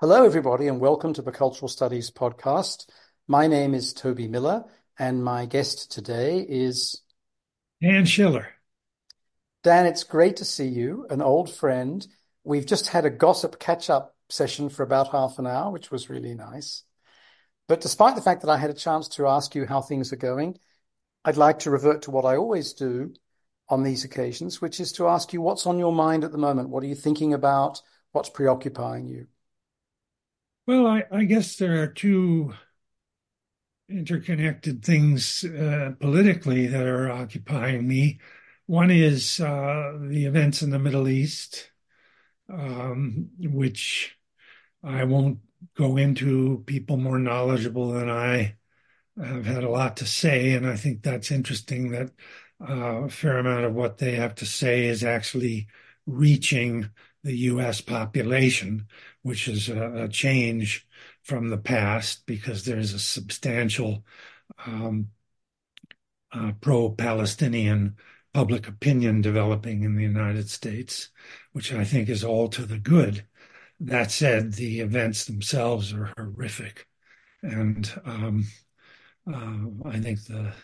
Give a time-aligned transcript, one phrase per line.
[0.00, 2.88] Hello, everybody, and welcome to the Cultural Studies podcast.
[3.26, 4.64] My name is Toby Miller,
[4.96, 7.02] and my guest today is
[7.82, 8.46] Dan Schiller.
[9.64, 12.06] Dan, it's great to see you, an old friend.
[12.44, 16.08] We've just had a gossip catch up session for about half an hour, which was
[16.08, 16.84] really nice.
[17.66, 20.16] But despite the fact that I had a chance to ask you how things are
[20.16, 20.60] going,
[21.24, 23.14] I'd like to revert to what I always do
[23.68, 26.68] on these occasions, which is to ask you what's on your mind at the moment.
[26.68, 27.82] What are you thinking about?
[28.12, 29.26] What's preoccupying you?
[30.68, 32.52] Well, I, I guess there are two
[33.88, 38.20] interconnected things uh, politically that are occupying me.
[38.66, 41.70] One is uh, the events in the Middle East,
[42.52, 44.14] um, which
[44.84, 45.38] I won't
[45.74, 46.64] go into.
[46.66, 48.56] People more knowledgeable than I
[49.18, 52.10] have had a lot to say, and I think that's interesting that
[52.60, 55.68] uh, a fair amount of what they have to say is actually
[56.06, 56.90] reaching
[57.24, 57.80] the U.S.
[57.80, 58.86] population,
[59.28, 60.88] which is a, a change
[61.22, 64.02] from the past because there's a substantial
[64.66, 65.08] um,
[66.32, 67.94] uh, pro-Palestinian
[68.32, 71.10] public opinion developing in the United States,
[71.52, 73.26] which I think is all to the good.
[73.78, 76.86] That said, the events themselves are horrific,
[77.42, 78.46] and um,
[79.30, 80.54] uh, I think the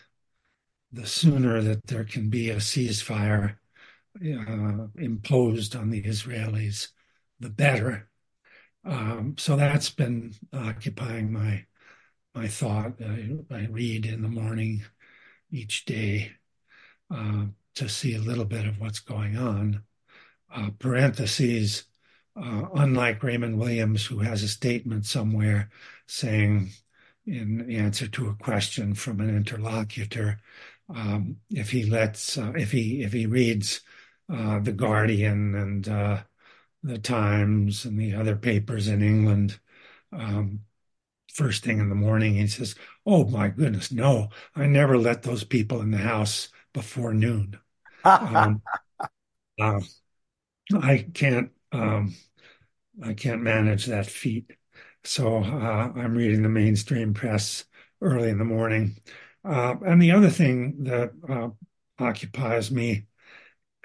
[0.91, 3.57] the sooner that there can be a ceasefire
[4.19, 6.87] uh, imposed on the Israelis,
[7.39, 8.09] the better.
[8.85, 11.65] Um, so that's been occupying my
[12.35, 12.93] my thought.
[13.01, 14.83] I, I, read in the morning
[15.51, 16.33] each day
[17.09, 19.83] uh, to see a little bit of what's going on.
[20.53, 21.85] Uh, parentheses,
[22.35, 25.69] uh, unlike Raymond Williams, who has a statement somewhere
[26.07, 26.71] saying,
[27.25, 30.39] in answer to a question from an interlocutor,
[30.93, 33.81] um, if he lets, uh, if he if he reads
[34.31, 36.23] uh, the Guardian and uh,
[36.85, 39.59] the Times and the other papers in England.
[40.11, 40.61] Um,
[41.33, 44.29] first thing in the morning, he says, "Oh my goodness, no!
[44.55, 47.59] I never let those people in the house before noon."
[48.19, 48.61] um,
[49.59, 49.81] uh,
[50.81, 51.51] I can't.
[51.71, 52.15] Um,
[53.03, 54.51] I can't manage that feat.
[55.03, 57.65] So uh, I'm reading the mainstream press
[58.01, 58.97] early in the morning.
[59.43, 61.49] Uh, and the other thing that uh,
[61.99, 63.05] occupies me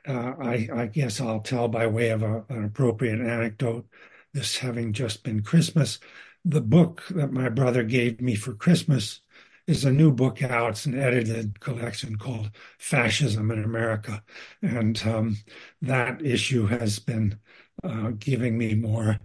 [0.06, 3.86] uh, I, I, guess I'll tell by way of a, an appropriate anecdote,
[4.32, 5.98] this having just been Christmas.
[6.44, 9.20] The book that my brother gave me for Christmas
[9.66, 10.70] is a new book out.
[10.70, 14.22] It's an edited collection called Fascism in America.
[14.62, 15.36] And um,
[15.82, 17.38] that issue has been
[17.84, 19.18] uh, giving me more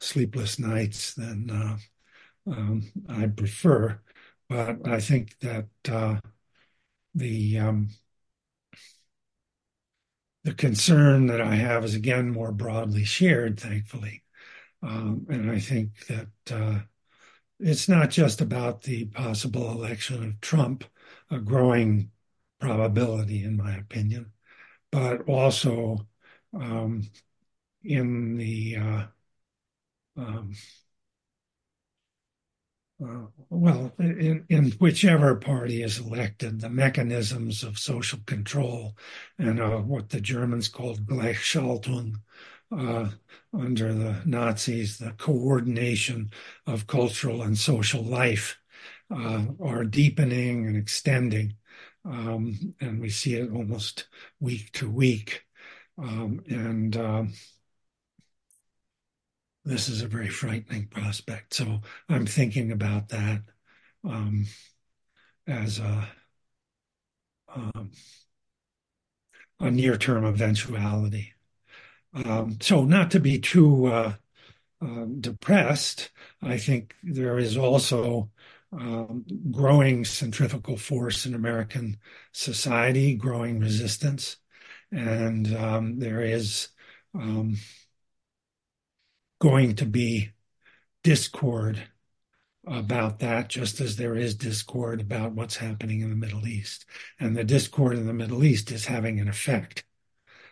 [0.00, 1.76] sleepless nights than uh,
[2.50, 4.00] um, I prefer.
[4.48, 6.20] But I think that uh,
[7.14, 7.88] the um,
[10.44, 14.22] the concern that I have is again more broadly shared, thankfully.
[14.82, 16.80] Um, and I think that uh,
[17.60, 20.84] it's not just about the possible election of Trump,
[21.30, 22.10] a growing
[22.60, 24.32] probability, in my opinion,
[24.90, 26.06] but also
[26.54, 27.08] um,
[27.84, 29.04] in the uh,
[30.16, 30.54] um,
[33.50, 38.96] well, in, in, whichever party is elected, the mechanisms of social control
[39.38, 42.16] and uh, what the Germans called Gleichschaltung
[42.76, 43.08] uh,
[43.52, 46.30] under the Nazis, the coordination
[46.66, 48.58] of cultural and social life
[49.10, 51.54] uh, are deepening and extending.
[52.04, 54.06] Um, and we see it almost
[54.40, 55.44] week to week.
[55.98, 57.32] Um, and um,
[59.64, 61.54] this is a very frightening prospect.
[61.54, 63.42] So I'm thinking about that
[64.04, 64.46] um,
[65.46, 66.08] as a,
[67.54, 67.90] um,
[69.60, 71.32] a near term eventuality.
[72.14, 74.14] Um, so, not to be too uh,
[74.82, 76.10] uh, depressed,
[76.42, 78.30] I think there is also
[78.72, 81.98] um, growing centrifugal force in American
[82.32, 84.36] society, growing resistance,
[84.90, 86.68] and um, there is
[89.42, 90.30] going to be
[91.02, 91.82] discord
[92.64, 96.86] about that, just as there is discord about what's happening in the Middle East.
[97.18, 99.82] And the discord in the Middle East is having an effect.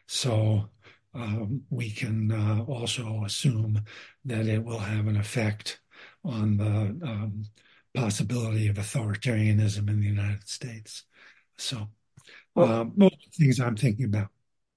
[0.09, 0.71] So
[1.15, 3.81] um, we can uh, also assume
[4.25, 5.79] that it will have an effect
[6.25, 7.45] on the um,
[7.95, 11.05] possibility of authoritarianism in the United States.
[11.59, 11.87] So,
[12.57, 14.31] well, uh, most things I'm thinking about.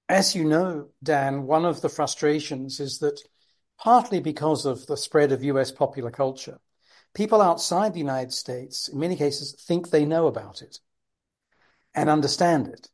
[0.08, 3.20] As you know, Dan, one of the frustrations is that
[3.84, 6.60] partly because of the spread of US popular culture,
[7.14, 10.80] people outside the United States, in many cases, think they know about it
[11.96, 12.90] and understand it.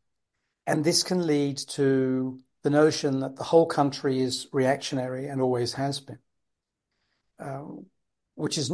[0.68, 5.74] And this can lead to the notion that the whole country is reactionary and always
[5.74, 6.20] has been.
[7.40, 7.64] uh,
[8.36, 8.72] which is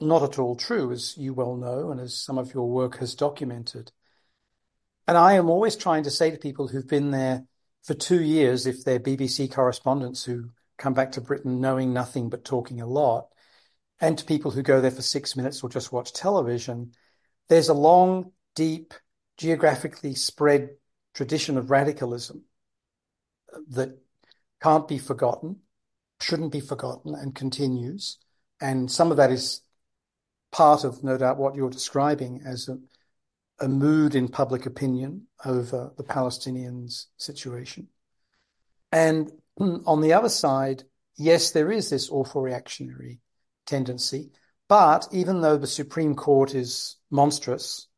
[0.00, 3.14] not at all true, as you well know, and as some of your work has
[3.14, 3.90] documented.
[5.08, 7.44] And I am always trying to say to people who've been there
[7.82, 12.44] for two years, if they're BBC correspondents who come back to Britain knowing nothing but
[12.44, 13.28] talking a lot,
[14.00, 16.92] and to people who go there for six minutes or just watch television,
[17.48, 18.92] there's a long, deep,
[19.38, 20.70] geographically spread
[21.14, 22.44] tradition of radicalism
[23.70, 23.98] that
[24.62, 25.56] can't be forgotten,
[26.20, 28.18] shouldn't be forgotten, and continues.
[28.60, 29.62] And some of that is
[30.52, 32.78] part of, no doubt, what you're describing as a,
[33.64, 37.88] a mood in public opinion over the Palestinians' situation.
[38.92, 40.84] And on the other side,
[41.16, 43.20] yes, there is this awful reactionary
[43.66, 44.32] tendency.
[44.68, 47.88] But even though the Supreme Court is monstrous,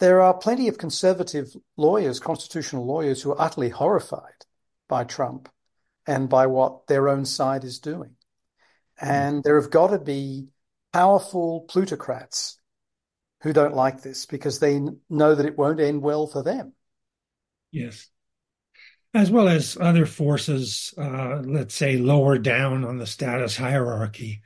[0.00, 4.46] there are plenty of conservative lawyers, constitutional lawyers, who are utterly horrified
[4.88, 5.48] by Trump
[6.06, 8.16] and by what their own side is doing.
[8.98, 9.08] Hmm.
[9.08, 10.48] And there have got to be
[10.92, 12.58] powerful plutocrats
[13.42, 16.72] who don't like this because they know that it won't end well for them.
[17.70, 18.08] Yes.
[19.14, 24.42] As well as other forces, uh, let's say lower down on the status hierarchy,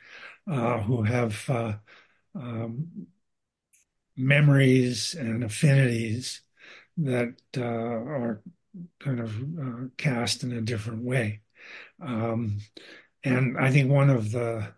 [0.50, 1.74] uh, who have uh,
[2.34, 3.06] um,
[4.16, 6.40] memories and affinities
[6.96, 8.42] that uh, are
[8.98, 11.42] kind of uh, cast in a different way.
[12.00, 12.58] Um,
[13.22, 14.72] and I think one of the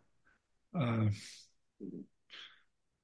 [0.79, 1.07] uh,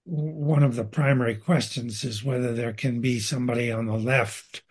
[0.05, 4.63] one of the primary questions is whether there can be somebody on the left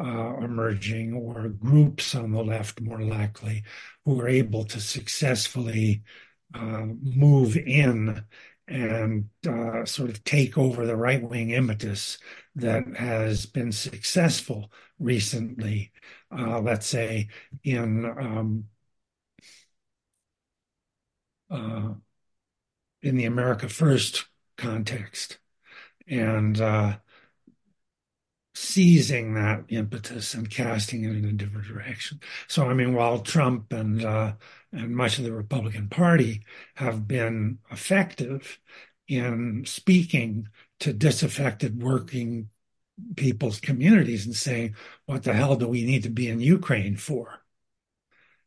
[0.00, 3.62] uh, emerging or groups on the left more likely
[4.04, 6.02] who are able to successfully
[6.54, 8.24] uh, move in
[8.66, 12.18] and uh, sort of take over the right wing impetus
[12.54, 15.90] that has been successful recently,
[16.36, 17.28] uh, let's say
[17.64, 18.64] in um,
[21.50, 21.94] uh,
[23.02, 24.26] in the America First
[24.56, 25.38] context,
[26.06, 26.98] and uh,
[28.54, 32.20] seizing that impetus and casting it in a different direction.
[32.48, 34.32] So, I mean, while Trump and uh,
[34.72, 36.42] and much of the Republican Party
[36.74, 38.58] have been effective
[39.08, 40.48] in speaking
[40.80, 42.48] to disaffected working
[43.16, 44.74] people's communities and saying,
[45.06, 47.42] "What the hell do we need to be in Ukraine for?"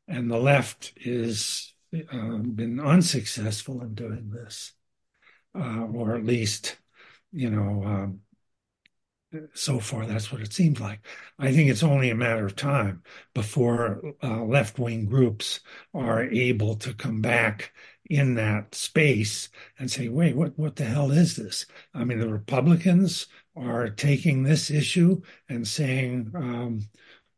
[0.07, 4.73] And the left is uh, been unsuccessful in doing this,
[5.57, 6.77] uh, or at least,
[7.31, 8.19] you know, um,
[9.53, 11.05] so far that's what it seems like.
[11.39, 13.03] I think it's only a matter of time
[13.33, 15.59] before uh, left wing groups
[15.93, 17.71] are able to come back
[18.09, 19.49] in that space
[19.79, 21.65] and say, wait, what, what the hell is this?
[21.93, 26.81] I mean, the Republicans are taking this issue and saying, um,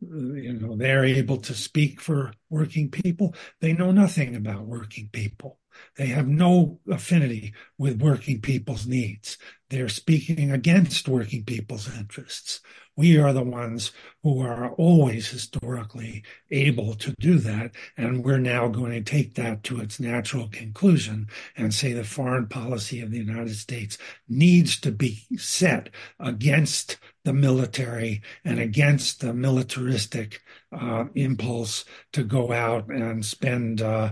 [0.01, 3.36] you know, they're able to speak for working people.
[3.62, 5.59] They know nothing about working people.
[5.98, 9.38] They have no affinity with working people's needs.
[9.69, 12.62] They're speaking against working people's interests.
[12.98, 13.92] We are the ones
[14.24, 17.72] who are always historically able to do that.
[17.98, 21.27] And we're now going to take that to its natural conclusion
[21.57, 23.98] and say the foreign policy of the United States
[24.30, 25.89] needs to be set
[26.19, 31.83] against the military and against the militaristic uh, impulse
[32.13, 34.12] to go out and spend uh,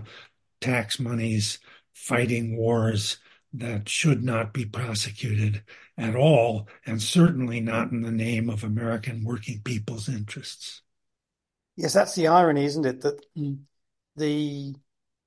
[0.63, 1.59] tax monies
[1.94, 3.18] fighting wars
[3.54, 5.64] that should not be prosecuted
[5.97, 10.81] at all, and certainly not in the name of American working people's interests.
[11.76, 13.02] Yes, that's the irony, isn't it?
[13.02, 13.26] That
[14.16, 14.76] the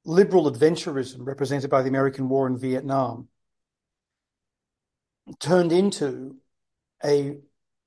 [0.04, 3.28] liberal adventurism represented by the American war in Vietnam
[5.38, 6.36] turned into
[7.04, 7.36] a,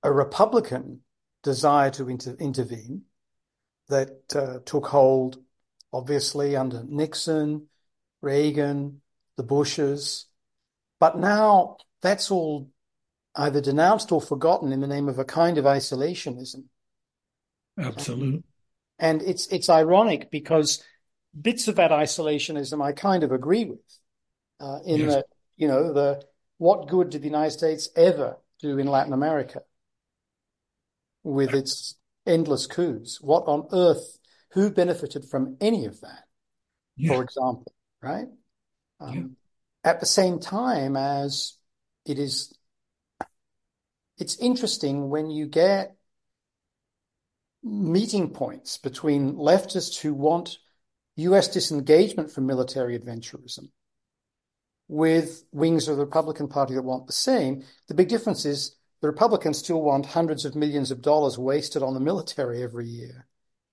[0.03, 1.01] a Republican
[1.43, 3.03] desire to inter- intervene
[3.88, 5.39] that uh, took hold
[5.91, 7.67] obviously under Nixon,
[8.22, 9.01] Reagan,
[9.38, 10.25] the Bushes.
[11.00, 12.69] But now that's all
[13.36, 16.65] either denounced or forgotten in the name of a kind of isolationism.
[17.77, 18.43] Absolutely.
[18.98, 20.84] And it's it's ironic because
[21.39, 23.79] bits of that isolationism I kind of agree with.
[24.60, 25.13] Uh, in yes.
[25.13, 26.22] that, you know, the
[26.58, 29.62] what good did the United States ever do in Latin America
[31.24, 33.22] with its endless coups?
[33.22, 34.18] What on earth
[34.51, 36.23] who benefited from any of that,
[36.97, 37.13] yeah.
[37.13, 38.27] for example, right?
[38.99, 39.13] Um,
[39.83, 39.91] yeah.
[39.91, 41.53] At the same time as
[42.05, 42.53] it is,
[44.17, 45.95] it's interesting when you get
[47.63, 50.57] meeting points between leftists who want
[51.15, 53.69] US disengagement from military adventurism
[54.87, 57.63] with wings of the Republican Party that want the same.
[57.87, 61.93] The big difference is the Republicans still want hundreds of millions of dollars wasted on
[61.93, 63.28] the military every year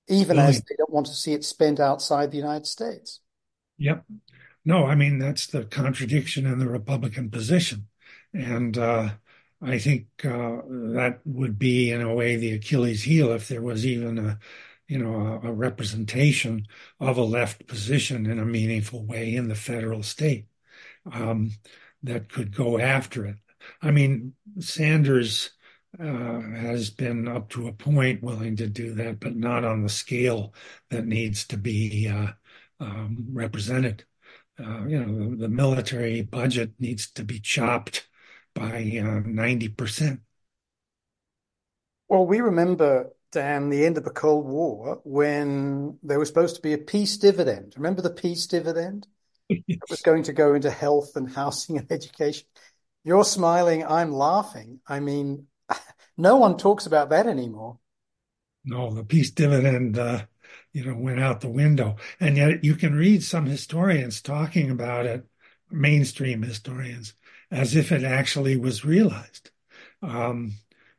[0.08, 0.48] even really?
[0.48, 3.20] as they don't want to see it spent outside the United States.
[3.78, 4.04] Yep.
[4.64, 7.88] No, I mean, that's the contradiction in the Republican position.
[8.32, 9.10] And uh,
[9.62, 13.86] I think uh, that would be, in a way, the Achilles heel if there was
[13.86, 14.38] even a,
[14.88, 16.66] you know, a, a representation
[17.00, 20.46] of a left position in a meaningful way in the federal state
[21.12, 21.52] um,
[22.02, 23.36] that could go after it.
[23.82, 25.50] I mean, Sanders
[26.00, 29.88] uh, has been up to a point willing to do that, but not on the
[29.88, 30.52] scale
[30.90, 32.32] that needs to be uh,
[32.80, 34.04] um, represented.
[34.58, 38.08] Uh, you know, the, the, military budget needs to be chopped
[38.54, 40.12] by 90%.
[40.12, 40.16] Uh,
[42.08, 46.62] well, we remember, Dan, the end of the Cold War when there was supposed to
[46.62, 47.74] be a peace dividend.
[47.76, 49.06] Remember the peace dividend?
[49.48, 52.48] It was going to go into health and housing and education.
[53.04, 54.80] You're smiling, I'm laughing.
[54.88, 55.46] I mean,
[56.16, 57.78] no one talks about that anymore.
[58.64, 60.22] No, the peace dividend, uh,
[60.72, 61.96] you know, went out the window.
[62.18, 65.24] And yet you can read some historians talking about it,
[65.70, 67.14] mainstream historians,
[67.50, 69.50] as if it actually was realized.
[70.02, 70.54] Um,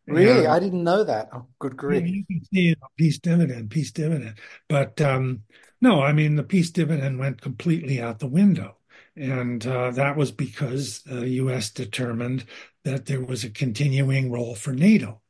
[0.07, 0.45] really?
[0.45, 1.29] And, I didn't know that.
[1.33, 2.07] Oh, good grief.
[2.07, 4.35] You can see you know, peace dividend, peace dividend.
[4.69, 5.43] But um,
[5.81, 8.76] no, I mean, the peace dividend went completely out the window.
[9.17, 11.71] And uh, that was because the U.S.
[11.71, 12.45] determined
[12.83, 15.21] that there was a continuing role for NATO.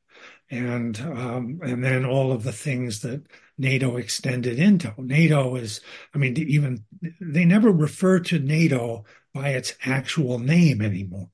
[0.50, 3.24] And um, and then all of the things that
[3.58, 4.94] NATO extended into.
[4.98, 5.82] NATO is,
[6.14, 6.86] I mean, even
[7.20, 9.04] they never refer to NATO
[9.34, 11.30] by its actual name anymore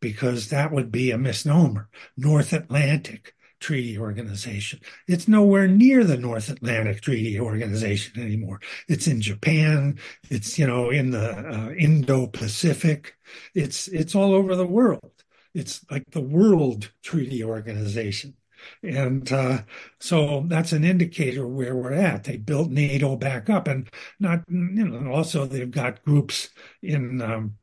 [0.00, 1.88] because that would be a misnomer.
[2.16, 4.80] North Atlantic Treaty Organization.
[5.06, 8.60] It's nowhere near the North Atlantic Treaty Organization anymore.
[8.88, 9.98] It's in Japan.
[10.30, 13.16] It's, you know, in the uh, Indo-Pacific.
[13.54, 15.12] It's, it's all over the world.
[15.54, 18.34] It's like the World Treaty Organization.
[18.82, 19.62] And uh,
[20.00, 22.24] so that's an indicator where we're at.
[22.24, 25.12] They built NATO back up, and not you know.
[25.12, 26.50] Also, they've got groups
[26.82, 27.58] in um,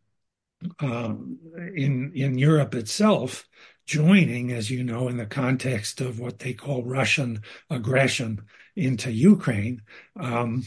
[0.79, 1.39] um,
[1.75, 3.47] in in Europe itself
[3.85, 8.41] joining, as you know, in the context of what they call Russian aggression
[8.75, 9.81] into Ukraine.
[10.19, 10.63] Um,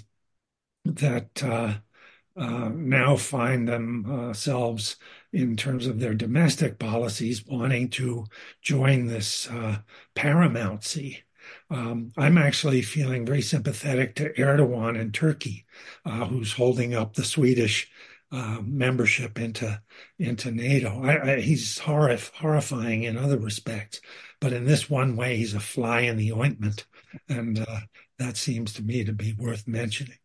[0.85, 1.75] that uh,
[2.37, 4.97] uh, now find themselves
[5.33, 8.27] in terms of their domestic policies wanting to
[8.63, 9.79] join this uh,
[10.15, 11.23] paramountcy.
[11.71, 15.65] Um, I'm actually feeling very sympathetic to Erdogan in Turkey,
[16.05, 17.91] uh, who's holding up the Swedish
[18.33, 19.81] uh, membership into
[20.19, 21.03] into NATO.
[21.03, 24.01] I, I, he's horrif- horrifying in other respects,
[24.41, 26.87] but in this one way, he's a fly in the ointment,
[27.29, 27.81] and uh,
[28.19, 30.19] that seems to me to be worth mentioning.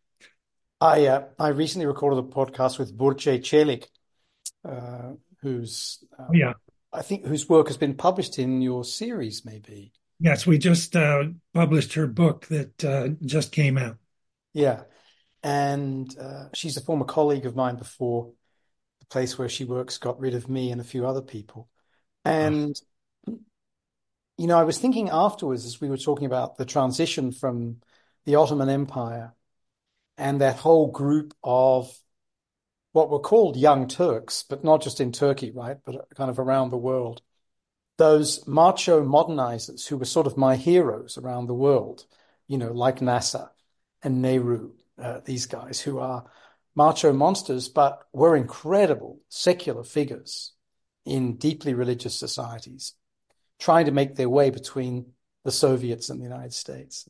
[0.80, 3.86] I uh, I recently recorded a podcast with Burçe Çelik,
[4.68, 6.54] uh, who's um, yeah,
[6.92, 9.92] I think whose work has been published in your series, maybe.
[10.18, 13.96] Yes, we just uh, published her book that uh, just came out.
[14.54, 14.82] Yeah,
[15.42, 18.32] and uh, she's a former colleague of mine before
[19.00, 21.68] the place where she works got rid of me and a few other people,
[22.24, 22.74] and.
[22.76, 23.38] Oh.
[24.38, 27.76] You know, I was thinking afterwards as we were talking about the transition from
[28.24, 29.34] the Ottoman Empire
[30.16, 31.96] and that whole group of
[32.92, 36.70] what were called young Turks, but not just in Turkey, right, but kind of around
[36.70, 37.22] the world.
[37.98, 42.04] Those macho modernizers who were sort of my heroes around the world,
[42.46, 43.50] you know, like Nasser
[44.02, 44.72] and Nehru,
[45.02, 46.24] uh, these guys who are
[46.74, 50.52] macho monsters, but were incredible secular figures
[51.04, 52.94] in deeply religious societies,
[53.58, 55.06] trying to make their way between
[55.44, 57.08] the Soviets and the United States.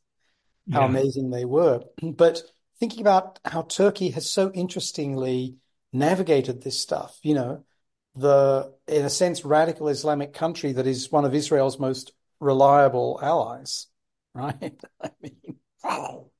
[0.70, 0.86] How yeah.
[0.86, 1.82] amazing they were.
[2.02, 2.42] But
[2.80, 5.56] thinking about how Turkey has so interestingly
[5.92, 7.64] navigated this stuff, you know,
[8.16, 13.86] the, in a sense, radical Islamic country that is one of Israel's most reliable allies,
[14.34, 14.80] right?
[15.02, 16.31] I mean, wow.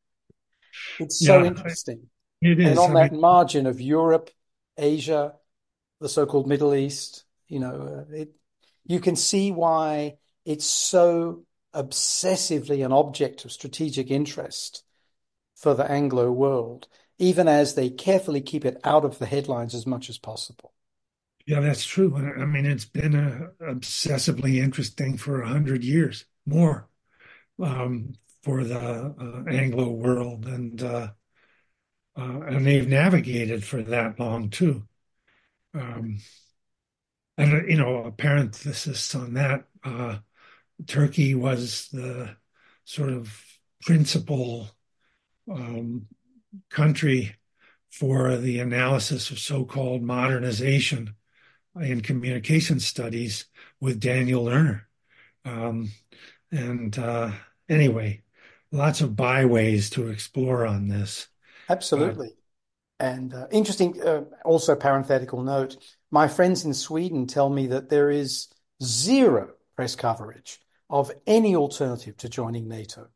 [1.03, 2.09] It's so yeah, interesting.
[2.41, 2.71] It is.
[2.71, 4.31] And on I that mean, margin of Europe,
[4.77, 5.35] Asia,
[6.01, 8.33] the so-called Middle East, you know, uh, it,
[8.85, 11.45] you can see why it's so
[11.75, 14.85] obsessively an object of strategic interest
[15.55, 19.87] for the Anglo world, even as they carefully keep it out of the headlines as
[19.87, 20.73] much as possible.
[21.47, 22.17] Yeah, that's true.
[22.17, 26.89] I mean, it's been uh, obsessively interesting for a hundred years more
[27.61, 31.09] um, for the uh, Anglo world, and uh,
[32.17, 34.87] uh, and they've navigated for that long too.
[35.75, 36.19] Um,
[37.39, 39.65] and you know, a parenthesis on that:
[40.87, 42.37] Turkey was the
[42.85, 43.43] sort of
[43.83, 44.69] principal
[45.51, 46.07] um,
[46.71, 47.37] country
[47.91, 51.15] for the analysis of so-called modernization
[51.81, 53.47] in communication studies
[53.81, 54.83] with Daniel Lerner.
[55.45, 55.91] Um,
[56.51, 57.33] and uh,
[57.69, 58.23] anyway,
[58.73, 61.29] lots of byways to explore on this.
[61.69, 62.29] Absolutely.
[62.29, 62.31] Uh,
[63.01, 65.77] And uh, interesting, uh, also parenthetical note,
[66.11, 68.49] my friends in Sweden tell me that there is
[68.83, 73.09] zero press coverage of any alternative to joining NATO.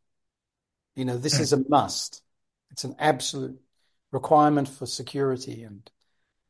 [0.96, 2.22] You know, this is a must.
[2.70, 3.60] It's an absolute
[4.12, 5.88] requirement for security and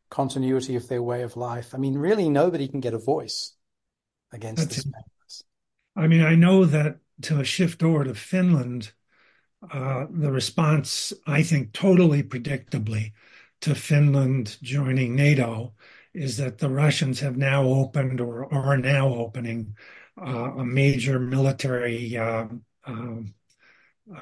[0.09, 1.75] continuity of their way of life.
[1.75, 3.55] I mean, really, nobody can get a voice
[4.33, 4.87] against That's this.
[4.87, 5.43] Madness.
[5.97, 8.93] I mean, I know that to shift over to Finland,
[9.73, 13.13] uh, the response, I think, totally predictably
[13.63, 15.75] to Finland joining NATO
[16.15, 19.77] is that the Russians have now opened or are now opening
[20.21, 22.47] uh, a major military, uh,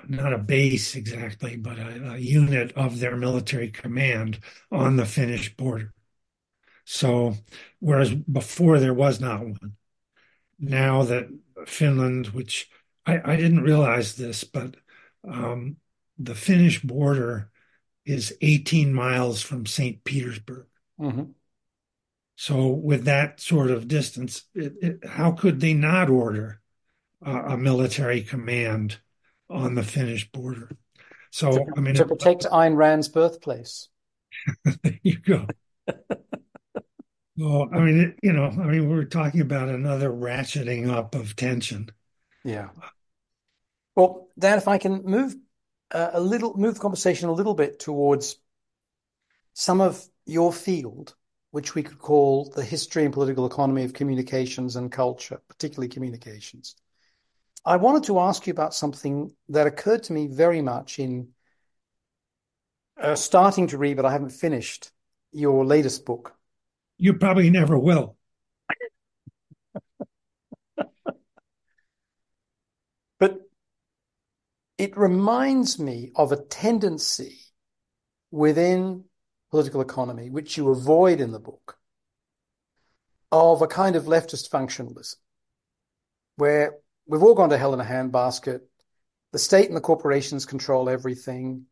[0.08, 4.40] not a base exactly, but a, a, unit of their military command
[4.72, 5.92] on the Finnish border.
[6.84, 7.36] So,
[7.80, 9.76] whereas before there was not one,
[10.58, 11.28] now that
[11.66, 12.68] Finland, which
[13.06, 14.76] I, I didn't realize this, but
[15.26, 15.76] um,
[16.18, 17.50] the Finnish border
[18.04, 20.02] is 18 miles from St.
[20.04, 20.66] Petersburg.
[21.00, 21.24] Mm-hmm.
[22.36, 26.60] So, with that sort of distance, it, it, how could they not order
[27.24, 28.98] uh, a military command
[29.48, 30.70] on the Finnish border?
[31.30, 33.88] So, to, I mean, to protect Ayn Rand's birthplace.
[34.64, 35.46] there you go.
[37.36, 41.90] well, I mean, you know, I mean, we're talking about another ratcheting up of tension.
[42.44, 42.70] Yeah.
[43.96, 45.36] Well, Dan, if I can move
[45.90, 48.36] uh, a little, move the conversation a little bit towards
[49.52, 51.14] some of your field,
[51.52, 56.74] which we could call the history and political economy of communications and culture, particularly communications.
[57.64, 61.28] I wanted to ask you about something that occurred to me very much in
[63.00, 64.90] uh, starting to read, but I haven't finished
[65.32, 66.34] your latest book.
[66.98, 68.16] You probably never will.
[73.18, 73.40] but
[74.84, 77.38] it reminds me of a tendency
[78.30, 79.04] within
[79.50, 81.78] political economy, which you avoid in the book,
[83.32, 85.14] of a kind of leftist functionalism,
[86.36, 86.74] where
[87.06, 88.60] we've all gone to hell in a handbasket.
[89.32, 91.64] The state and the corporations control everything.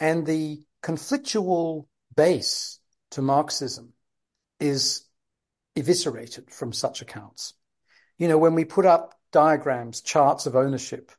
[0.00, 1.86] And the conflictual
[2.16, 2.80] base
[3.12, 3.92] to Marxism
[4.58, 5.04] is
[5.76, 7.54] eviscerated from such accounts.
[8.18, 11.12] You know, when we put up diagrams, charts of ownership,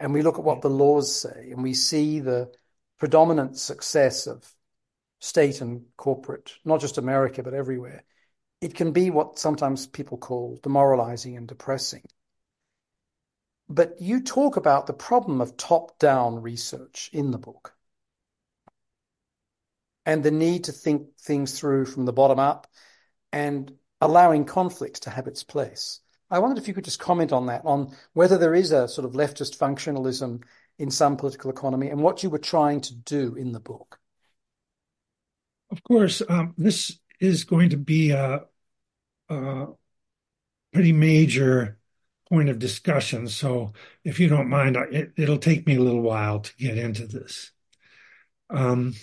[0.00, 2.52] and we look at what the laws say, and we see the
[2.98, 4.52] predominant success of
[5.20, 8.04] state and corporate, not just America, but everywhere,
[8.60, 12.02] it can be what sometimes people call demoralizing and depressing.
[13.68, 17.74] But you talk about the problem of top down research in the book
[20.06, 22.66] and the need to think things through from the bottom up
[23.30, 26.00] and allowing conflict to have its place.
[26.30, 29.04] I wondered if you could just comment on that, on whether there is a sort
[29.04, 30.42] of leftist functionalism
[30.78, 33.98] in some political economy and what you were trying to do in the book.
[35.70, 38.42] Of course, um, this is going to be a,
[39.28, 39.66] a
[40.72, 41.78] pretty major
[42.28, 43.28] point of discussion.
[43.28, 43.72] So
[44.04, 47.50] if you don't mind, it, will take me a little while to get into this.
[48.50, 48.94] Um,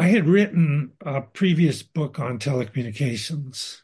[0.00, 3.82] I had written a previous book on telecommunications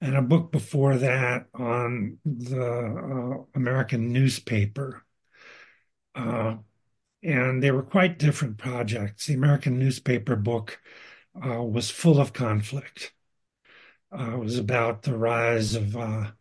[0.00, 5.04] and a book before that on the uh, American newspaper.
[6.12, 6.56] Uh,
[7.22, 9.26] and they were quite different projects.
[9.26, 10.80] The American newspaper book
[11.36, 13.12] uh, was full of conflict
[14.10, 16.32] uh, was about the rise of uh,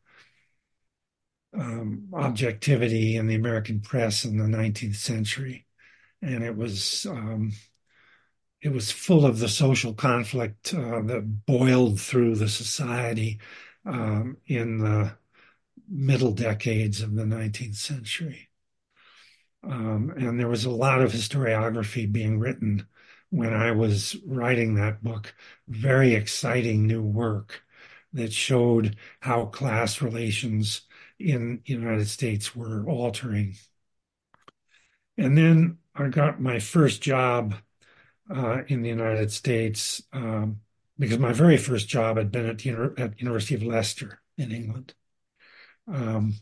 [1.56, 5.67] um, objectivity in the American press in the 19th century,
[6.23, 7.52] and it was um,
[8.63, 13.38] it was full of the social conflict uh, that boiled through the society
[13.86, 15.17] um, in the
[15.89, 18.47] middle decades of the 19th century.
[19.65, 22.88] Um, and there was a lot of historiography being written
[23.32, 25.36] when I was writing that book,
[25.67, 27.63] very exciting new work
[28.13, 30.84] that showed how class relations
[31.19, 33.56] in the United States were altering.
[35.17, 37.56] And then I got my first job
[38.29, 40.59] uh, in the United States um,
[40.97, 44.93] because my very first job had been at the at University of Leicester in England,
[45.88, 46.36] um,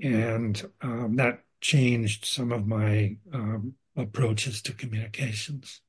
[0.00, 5.80] and um, that changed some of my um, approaches to communications.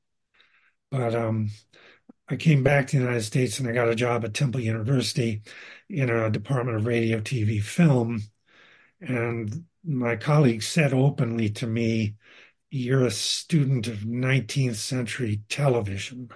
[0.90, 1.50] But um,
[2.28, 5.42] I came back to the United States and I got a job at Temple University
[5.88, 8.22] in a department of radio, TV, film.
[9.00, 12.16] And my colleagues said openly to me,
[12.70, 16.30] You're a student of 19th century television.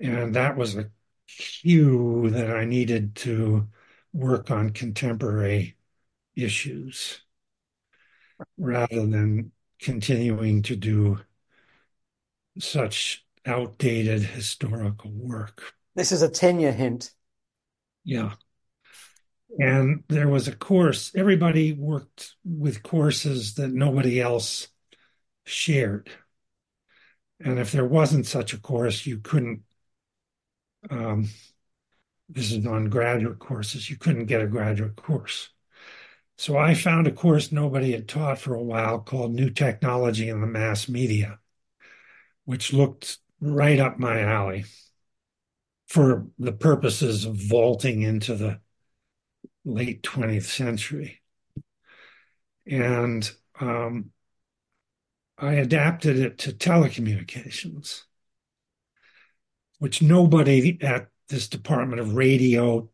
[0.00, 0.90] And that was a
[1.26, 3.68] cue that I needed to
[4.12, 5.76] work on contemporary
[6.36, 7.22] issues
[8.56, 11.20] rather than continuing to do
[12.58, 15.74] such outdated historical work.
[15.94, 17.12] This is a tenure hint.
[18.04, 18.34] Yeah.
[19.58, 24.68] And there was a course, everybody worked with courses that nobody else
[25.44, 26.10] shared.
[27.38, 29.62] And if there wasn't such a course, you couldn't,
[30.90, 31.28] um,
[32.28, 35.50] this is on graduate courses, you couldn't get a graduate course.
[36.38, 40.40] So I found a course nobody had taught for a while called New Technology in
[40.40, 41.38] the Mass Media,
[42.46, 44.64] which looked right up my alley
[45.86, 48.61] for the purposes of vaulting into the
[49.64, 51.20] late 20th century.
[52.66, 54.10] And um,
[55.38, 58.02] I adapted it to telecommunications,
[59.78, 62.90] which nobody at this Department of Radio,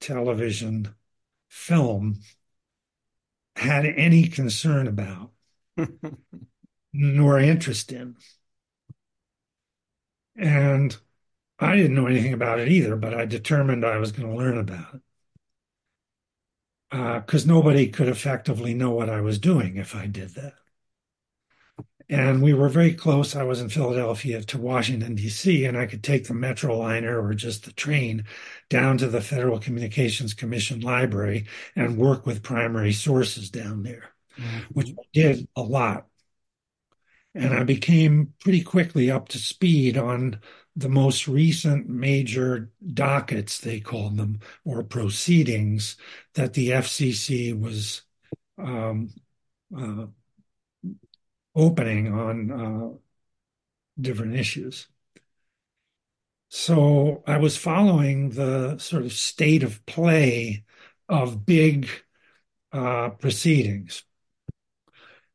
[0.00, 0.94] Television,
[1.48, 2.20] Film
[3.56, 5.32] had any concern about
[6.92, 8.16] nor interest in.
[10.36, 10.96] And
[11.58, 14.58] I didn't know anything about it either, but I determined I was going to learn
[14.58, 15.00] about it.
[16.90, 20.54] Because uh, nobody could effectively know what I was doing if I did that.
[22.10, 23.36] And we were very close.
[23.36, 27.64] I was in Philadelphia to Washington, D.C., and I could take the Metroliner or just
[27.64, 28.24] the train
[28.70, 31.46] down to the Federal Communications Commission library
[31.76, 34.04] and work with primary sources down there,
[34.38, 34.58] mm-hmm.
[34.72, 36.06] which I did a lot.
[37.34, 40.40] And I became pretty quickly up to speed on
[40.78, 45.96] the most recent major dockets, they called them, or proceedings
[46.34, 48.02] that the FCC was
[48.58, 49.10] um,
[49.76, 50.06] uh,
[51.56, 52.96] opening on uh,
[54.00, 54.86] different issues.
[56.48, 60.64] So I was following the sort of state of play
[61.08, 61.88] of big
[62.72, 64.04] uh, proceedings.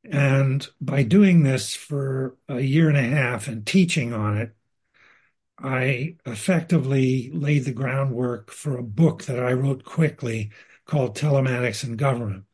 [0.10, 4.56] And by doing this for a year and a half and teaching on it,
[5.60, 10.52] I effectively laid the groundwork for a book that I wrote quickly
[10.86, 12.46] called Telematics and Government.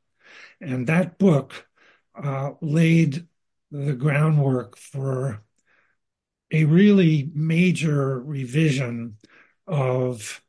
[0.62, 1.67] And that book
[2.15, 3.27] uh, laid
[3.71, 5.43] the groundwork for
[6.51, 9.17] a really major revision
[9.67, 10.43] of,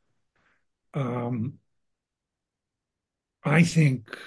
[0.93, 1.59] um,
[3.43, 4.17] I think,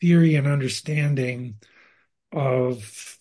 [0.00, 1.56] theory and understanding
[2.32, 3.18] of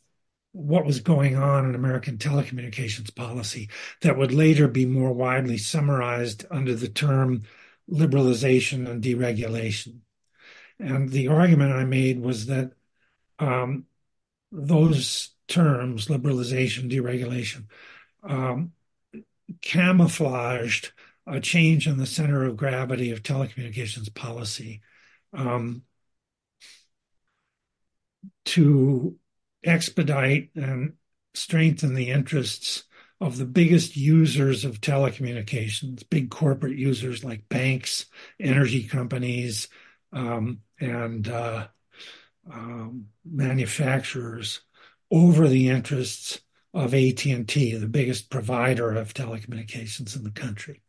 [0.54, 3.70] what was going on in American telecommunications policy
[4.02, 7.42] that would later be more widely summarized under the term
[7.92, 10.00] liberalization and deregulation.
[10.80, 12.72] And the argument I made was that
[13.39, 13.86] um,
[14.52, 17.66] those terms, liberalization, deregulation,
[18.24, 18.72] um,
[19.62, 20.92] camouflaged
[21.26, 24.82] a change in the center of gravity of telecommunications policy
[25.34, 25.84] um,
[28.46, 29.18] to
[29.63, 30.93] expedite and
[31.34, 32.84] strengthen the interests
[33.19, 38.06] of the biggest users of telecommunications, big corporate users like banks,
[38.39, 39.69] energy companies,
[40.12, 41.67] um, and uh,
[42.52, 44.62] um, manufacturers
[45.10, 46.41] over the interests
[46.73, 50.82] of AT&T, the biggest provider of telecommunications in the country.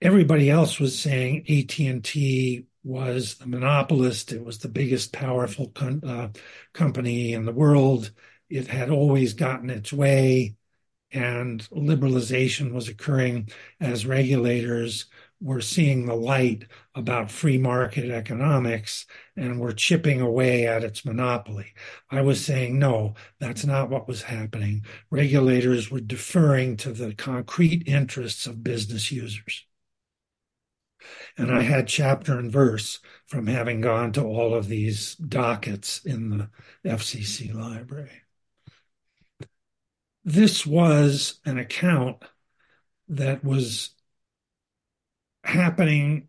[0.00, 4.32] Everybody else was saying AT&T was the monopolist.
[4.32, 6.28] It was the biggest powerful uh,
[6.72, 8.10] company in the world.
[8.50, 10.56] It had always gotten its way,
[11.10, 15.06] and liberalization was occurring as regulators
[15.40, 16.64] were seeing the light
[16.94, 21.74] about free market economics and were chipping away at its monopoly.
[22.10, 24.84] I was saying, no, that's not what was happening.
[25.10, 29.66] Regulators were deferring to the concrete interests of business users.
[31.36, 36.30] And I had chapter and verse from having gone to all of these dockets in
[36.30, 36.50] the
[36.84, 38.22] FCC library.
[40.24, 42.22] This was an account
[43.08, 43.90] that was
[45.42, 46.28] happening,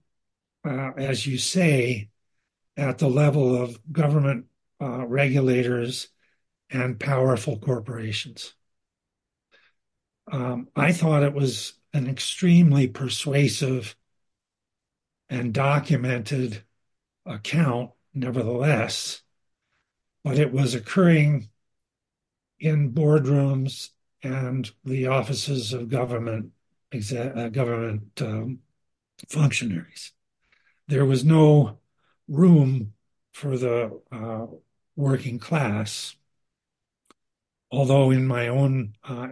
[0.66, 2.10] uh, as you say,
[2.76, 4.46] at the level of government
[4.82, 6.10] uh, regulators
[6.70, 8.54] and powerful corporations.
[10.32, 13.96] Um, I thought it was an extremely persuasive
[15.34, 16.64] and documented
[17.26, 19.24] account, nevertheless,
[20.24, 21.50] but it was occurring
[22.60, 23.90] in boardrooms
[24.22, 26.52] and the offices of government
[26.94, 28.60] uh, government um,
[29.28, 30.12] functionaries.
[30.88, 31.80] There was no
[32.28, 32.94] room
[33.32, 34.46] for the uh,
[34.96, 36.16] working class,
[37.72, 39.30] although in my own uh,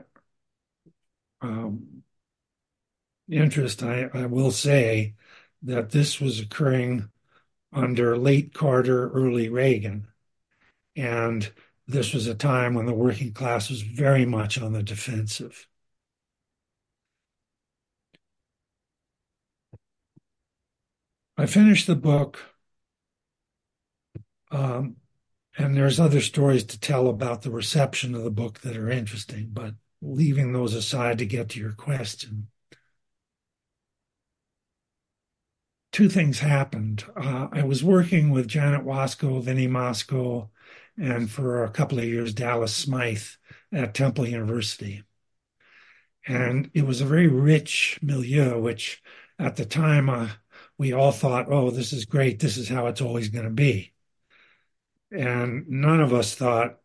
[1.42, 2.02] um,
[3.30, 5.14] interest, I, I will say
[5.64, 7.10] that this was occurring
[7.74, 10.08] under late Carter, early Reagan.
[10.96, 11.52] And
[11.88, 15.68] this was a time when the working class was very much on the defensive.
[21.38, 22.40] I finished the book,
[24.52, 24.98] um,
[25.58, 29.50] and there's other stories to tell about the reception of the book that are interesting,
[29.52, 32.48] but leaving those aside to get to your question.
[35.92, 37.04] Two things happened.
[37.16, 40.50] Uh, I was working with Janet Wasko, Vinnie Mosco,
[40.98, 43.24] and for a couple of years, Dallas Smythe
[43.74, 45.04] at Temple University.
[46.26, 49.02] And it was a very rich milieu, which
[49.38, 50.30] at the time uh,
[50.78, 52.40] we all thought, oh, this is great.
[52.40, 53.94] This is how it's always going to be.
[55.12, 56.78] And none of us thought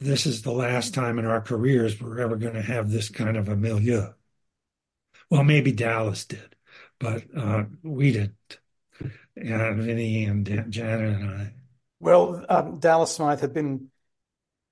[0.00, 3.36] this is the last time in our careers we're ever going to have this kind
[3.36, 4.12] of a milieu.
[5.30, 6.55] Well, maybe Dallas did,
[6.98, 8.58] but uh, we didn't.
[9.36, 11.52] And Vinnie and Janet and I.
[12.00, 13.88] Well, um, Dallas Smythe had been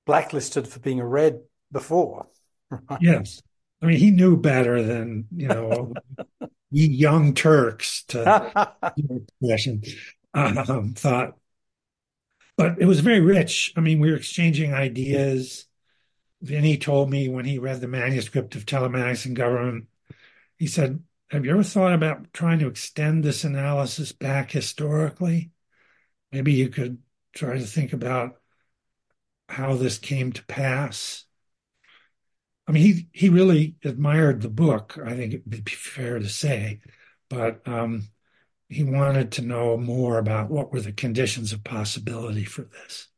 [0.06, 1.40] blacklisted for being a red
[1.72, 2.26] before.
[2.70, 3.00] Right?
[3.00, 3.42] Yes.
[3.82, 5.92] I mean, he knew better than, you know,
[6.70, 8.72] we young Turks to
[9.10, 9.82] expression
[10.34, 11.37] um, thought.
[12.56, 13.72] But it was very rich.
[13.76, 15.66] I mean, we were exchanging ideas.
[16.40, 19.87] Vinnie told me when he read the manuscript of Telematics and Government,
[20.56, 21.02] he said,
[21.35, 25.51] Have you ever thought about trying to extend this analysis back historically?
[26.31, 26.99] Maybe you could
[27.35, 28.37] try to think about
[29.49, 31.25] how this came to pass.
[32.68, 34.97] I mean, he he really admired the book.
[35.05, 36.81] I think it'd be fair to say,
[37.29, 38.11] but um,
[38.68, 43.09] he wanted to know more about what were the conditions of possibility for this.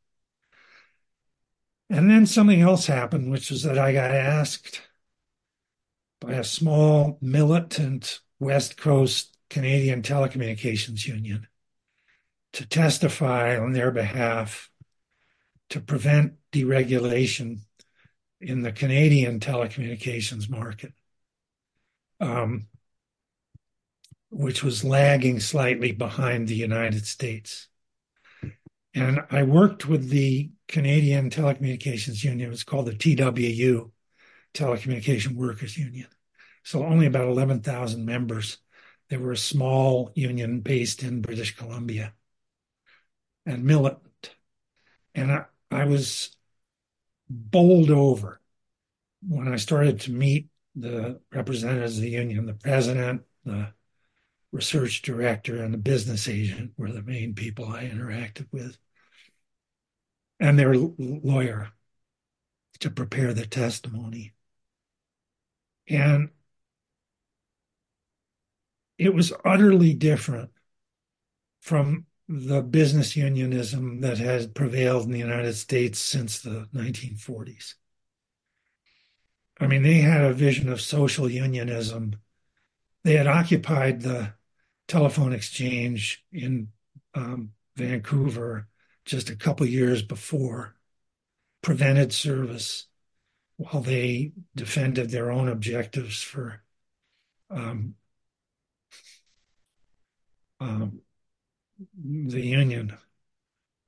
[1.91, 4.81] And then something else happened, which was that I got asked
[6.19, 11.47] by a small militant West Coast Canadian telecommunications union
[12.53, 14.69] to testify on their behalf
[15.69, 17.59] to prevent deregulation
[18.39, 20.93] in the Canadian telecommunications market,
[22.19, 22.67] um,
[24.29, 27.67] which was lagging slightly behind the United States.
[28.93, 32.51] And I worked with the Canadian Telecommunications Union.
[32.51, 33.91] It's called the TWU,
[34.57, 36.07] Telecommunication Workers Union.
[36.63, 38.57] So only about 11,000 members.
[39.09, 42.13] They were a small union based in British Columbia
[43.45, 44.35] and militant.
[45.15, 46.35] And I, I was
[47.29, 48.41] bowled over
[49.27, 53.73] when I started to meet the representatives of the union, the president, the
[54.51, 58.77] research director, and the business agent were the main people I interacted with,
[60.39, 61.69] and their lawyer
[62.79, 64.33] to prepare the testimony.
[65.87, 66.29] And
[68.97, 70.51] it was utterly different
[71.61, 77.75] from the business unionism that has prevailed in the United States since the 1940s.
[79.59, 82.17] I mean, they had a vision of social unionism.
[83.03, 84.33] They had occupied the
[84.87, 86.69] telephone exchange in
[87.13, 88.67] um, Vancouver
[89.05, 90.75] just a couple years before,
[91.61, 92.87] prevented service
[93.57, 96.61] while they defended their own objectives for
[97.49, 97.95] um,
[100.59, 101.01] um,
[102.03, 102.97] the union.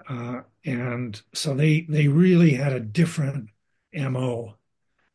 [0.08, 3.49] Uh, and so they they really had a different
[3.93, 4.55] mo,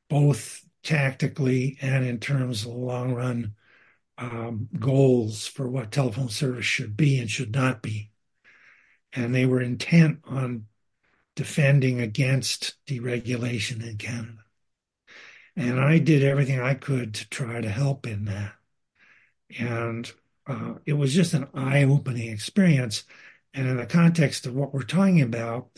[0.08, 3.54] both tactically and in terms of long run
[4.18, 8.10] um, goals for what telephone service should be and should not be.
[9.12, 10.66] And they were intent on
[11.34, 14.43] defending against deregulation in Canada.
[15.56, 18.54] And I did everything I could to try to help in that.
[19.58, 20.10] And
[20.46, 23.04] uh, it was just an eye opening experience.
[23.52, 25.68] And in the context of what we're talking about,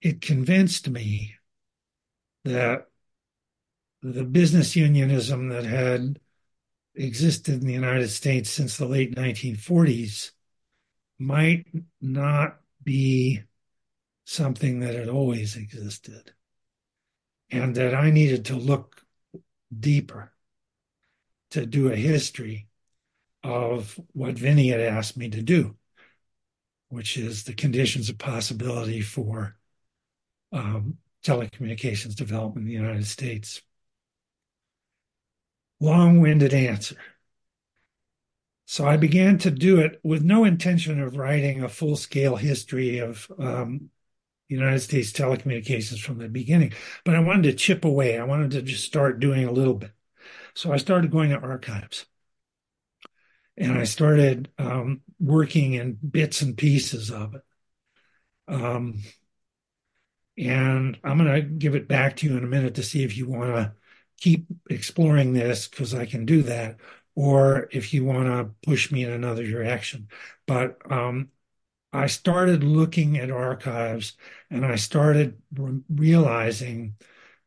[0.00, 1.36] it convinced me
[2.44, 2.88] that
[4.02, 6.18] the business unionism that had
[6.94, 10.32] existed in the United States since the late 1940s
[11.18, 11.66] might
[12.00, 13.42] not be
[14.24, 16.32] something that had always existed,
[17.52, 19.04] and that I needed to look
[19.78, 20.32] deeper
[21.50, 22.68] to do a history
[23.44, 25.76] of what Vinnie had asked me to do,
[26.88, 29.56] which is the conditions of possibility for
[30.50, 33.60] um, telecommunications development in the United States.
[35.78, 36.96] Long winded answer.
[38.64, 42.98] So I began to do it with no intention of writing a full scale history
[42.98, 43.90] of um,
[44.48, 46.72] United States telecommunications from the beginning,
[47.04, 48.18] but I wanted to chip away.
[48.18, 49.92] I wanted to just start doing a little bit.
[50.54, 52.06] So I started going to archives
[53.56, 57.42] and I started um, working in bits and pieces of it.
[58.48, 59.02] Um,
[60.38, 63.16] and I'm going to give it back to you in a minute to see if
[63.16, 63.72] you want to
[64.18, 66.76] keep exploring this because I can do that,
[67.14, 70.08] or if you want to push me in another direction.
[70.46, 71.28] But um,
[71.92, 74.14] I started looking at archives
[74.50, 76.96] and I started re realizing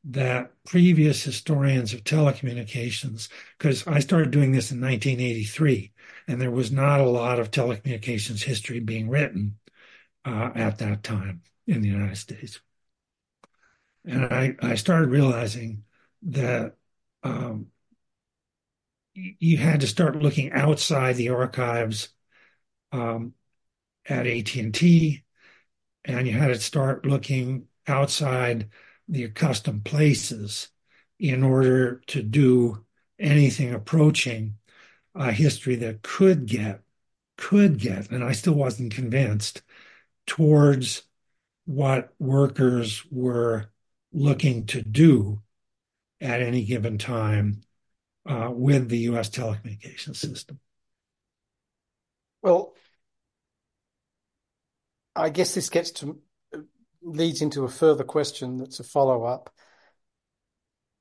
[0.06, 3.28] that previous historians of telecommunications,
[3.58, 5.94] because I started doing this in 1983,
[6.28, 9.58] and there was not a lot of telecommunications history being written
[10.26, 12.60] uh, at that time in the United States.
[14.06, 15.84] And I, I started realizing
[16.24, 16.76] that
[17.24, 17.68] um,
[19.14, 22.10] you had to start looking outside the archives
[22.92, 23.34] um,
[24.08, 25.24] at AT&T,
[26.06, 28.70] and you had to start looking outside
[29.08, 30.70] the accustomed places
[31.20, 32.86] in order to do
[33.20, 34.58] anything approaching
[35.14, 36.82] a history that could get
[37.38, 39.62] could get and i still wasn't convinced
[40.26, 41.04] towards
[41.66, 43.70] what workers were
[44.14, 45.42] looking to do
[46.22, 47.62] at any given time
[48.26, 50.60] uh, with the us telecommunications system.
[52.42, 52.74] Well
[55.16, 56.20] i guess this gets to
[57.06, 59.52] leads into a further question that's a follow-up.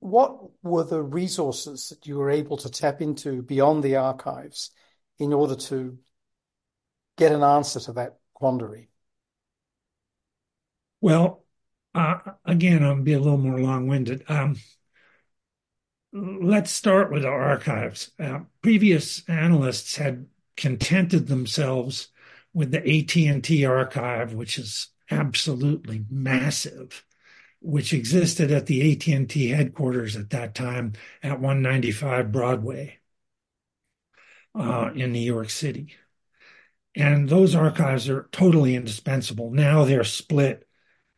[0.00, 4.70] What were the resources that you were able to tap into beyond the archives
[5.18, 5.98] in order to
[7.16, 8.90] get an answer to that quandary?
[11.00, 11.44] Well,
[11.94, 14.24] uh, again, I'll be a little more long-winded.
[14.29, 14.57] Um,
[16.12, 18.11] let's start with the archives.
[18.18, 22.09] Uh, previous analysts had contented themselves
[22.55, 27.05] with the AT&T archive, which is absolutely massive,
[27.61, 32.99] which existed at the AT&T headquarters at that time at 195 Broadway
[34.55, 35.95] uh, in New York City.
[36.95, 39.51] And those archives are totally indispensable.
[39.51, 40.67] Now they're split.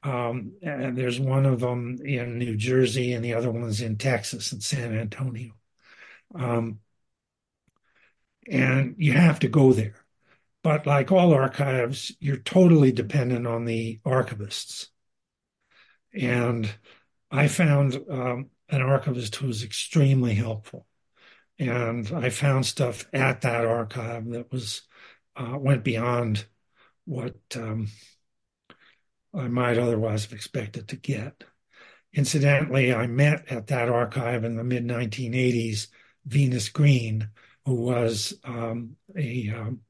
[0.03, 4.53] Um, and there's one of them in New Jersey and the other one's in Texas
[4.53, 5.53] and San Antonio.
[6.35, 6.79] Um,
[8.49, 10.06] and you have to go there.
[10.67, 14.89] But like all archives, you're totally dependent on the archivists.
[16.13, 16.69] And
[17.31, 20.85] I found um, an archivist who was extremely helpful.
[21.57, 24.83] And I found stuff at that archive that was
[25.37, 26.47] uh, went beyond
[27.05, 27.87] what um,
[29.33, 31.45] I might otherwise have expected to get.
[32.13, 35.87] Incidentally, I met at that archive in the mid 1980s
[36.25, 37.29] Venus Green,
[37.67, 39.81] who was um, a um,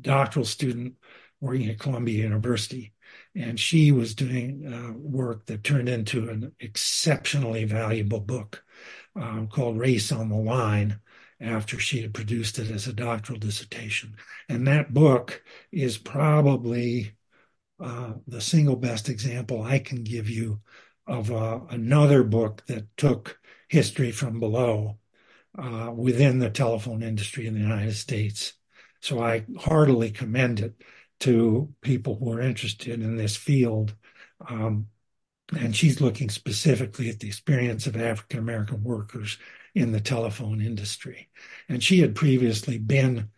[0.00, 0.94] doctoral student
[1.40, 2.92] working at Columbia University.
[3.36, 8.64] And she was doing uh, work that turned into an exceptionally valuable book
[9.16, 11.00] um, called Race on the Line
[11.40, 14.16] after she had produced it as a doctoral dissertation.
[14.48, 17.12] And that book is probably
[17.80, 20.60] uh, the single best example I can give you
[21.06, 24.98] of uh, another book that took history from below
[25.58, 28.54] uh, within the telephone industry in the United States
[29.04, 30.82] so I heartily commend it
[31.20, 33.94] to people who are interested in this field.
[34.48, 34.86] Um,
[35.54, 39.36] and she's looking specifically at the experience of African American workers
[39.74, 41.28] in the telephone industry.
[41.68, 43.28] And she had previously been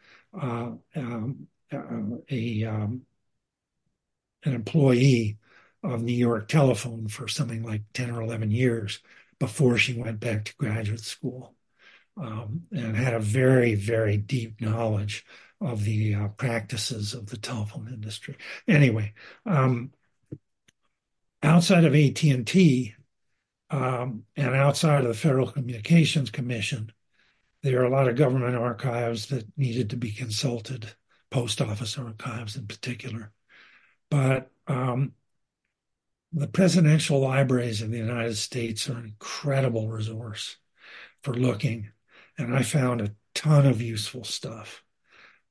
[0.41, 3.03] uh, um, uh, a um,
[4.45, 5.39] an employee
[5.83, 9.01] of New York Telephone for something like 10 or 11 years
[9.41, 11.57] before she went back to graduate school
[12.17, 15.27] um, and had a very, very deep knowledge
[15.61, 18.37] of the uh, practices of the telephone industry.
[18.69, 19.15] Anyway,
[19.47, 19.91] um,
[21.43, 22.95] outside of AT&T
[23.71, 26.93] um, and outside of the Federal Communications Commission,
[27.63, 30.95] there are a lot of government archives that needed to be consulted,
[31.31, 33.33] post office archives in particular.
[34.11, 35.13] But um,
[36.33, 40.57] the presidential libraries in the United States are an incredible resource
[41.23, 41.91] for looking.
[42.39, 44.85] And I found a ton of useful stuff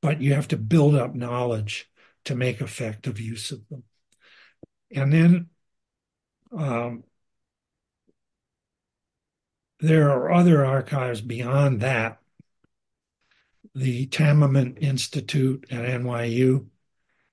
[0.05, 1.89] but you have to build up knowledge
[2.25, 3.81] to make effective use of them.
[4.91, 5.49] And then
[6.55, 7.03] um,
[9.79, 12.19] there are other archives beyond that.
[13.73, 16.67] The Tamiment Institute at NYU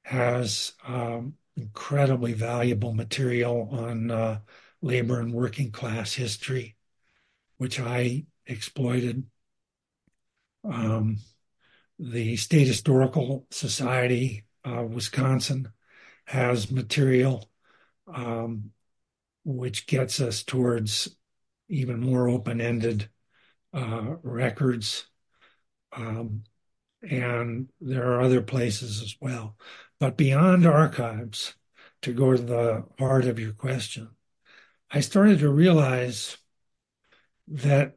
[0.04, 4.38] has um, incredibly valuable material on uh,
[4.80, 6.76] labor and working class history,
[7.58, 9.26] which I exploited.
[10.64, 11.18] Um,
[12.02, 15.68] the State Historical Society of Wisconsin
[16.26, 17.48] has material
[18.12, 18.72] um,
[19.44, 21.16] which gets us towards
[21.68, 23.08] even more open-ended
[23.72, 25.06] uh, records.
[25.92, 26.42] Um,
[27.08, 29.56] and there are other places as well.
[30.00, 31.54] But beyond archives,
[32.02, 34.10] to go to the heart of your question,
[34.90, 36.36] I started to realize
[37.46, 37.96] that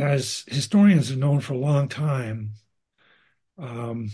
[0.00, 2.52] as historians have known for a long time,
[3.58, 4.10] um,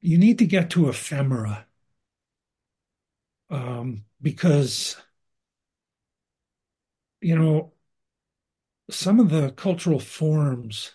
[0.00, 1.66] you need to get to ephemera
[3.50, 4.96] um, because,
[7.20, 7.72] you know,
[8.90, 10.92] some of the cultural forms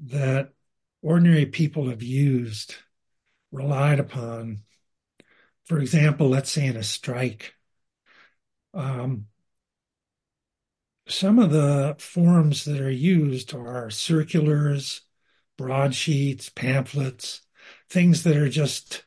[0.00, 0.52] that
[1.02, 2.76] ordinary people have used,
[3.52, 4.62] relied upon,
[5.64, 7.54] for example, let's say in a strike,
[8.74, 9.26] um,
[11.10, 15.02] some of the forms that are used are circulars,
[15.58, 17.42] broadsheets, pamphlets,
[17.88, 19.04] things that are just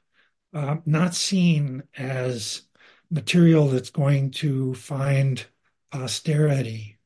[0.54, 2.64] uh, not seen as
[3.10, 5.46] material that's going to find
[5.92, 7.00] posterity,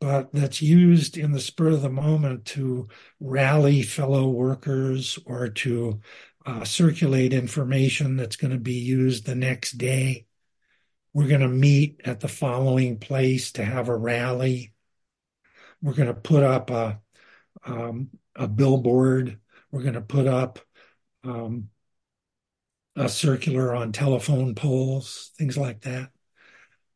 [0.00, 2.88] but that's used in the spur of the moment to
[3.18, 6.00] rally fellow workers or to
[6.44, 10.26] uh, circulate information that's going to be used the next day.
[11.16, 14.74] We're going to meet at the following place to have a rally.
[15.80, 17.00] We're going to put up a
[17.64, 19.40] um, a billboard.
[19.70, 20.58] We're going to put up
[21.24, 21.70] um,
[22.96, 26.10] a circular on telephone poles, things like that.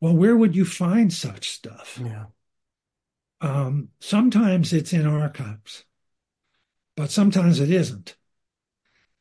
[0.02, 1.98] Well, where would you find such stuff?
[2.04, 2.26] Yeah.
[3.40, 5.86] Um, sometimes it's in archives,
[6.94, 8.16] but sometimes it isn't.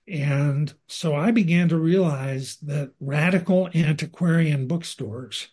[0.09, 5.49] And so I began to realize that radical antiquarian bookstores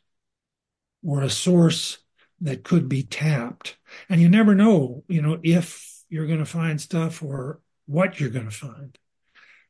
[1.03, 1.99] were a source
[2.41, 3.77] that could be tapped.
[4.09, 8.31] And you never know, you know, if you're going to find stuff or what you're
[8.31, 8.99] going to find.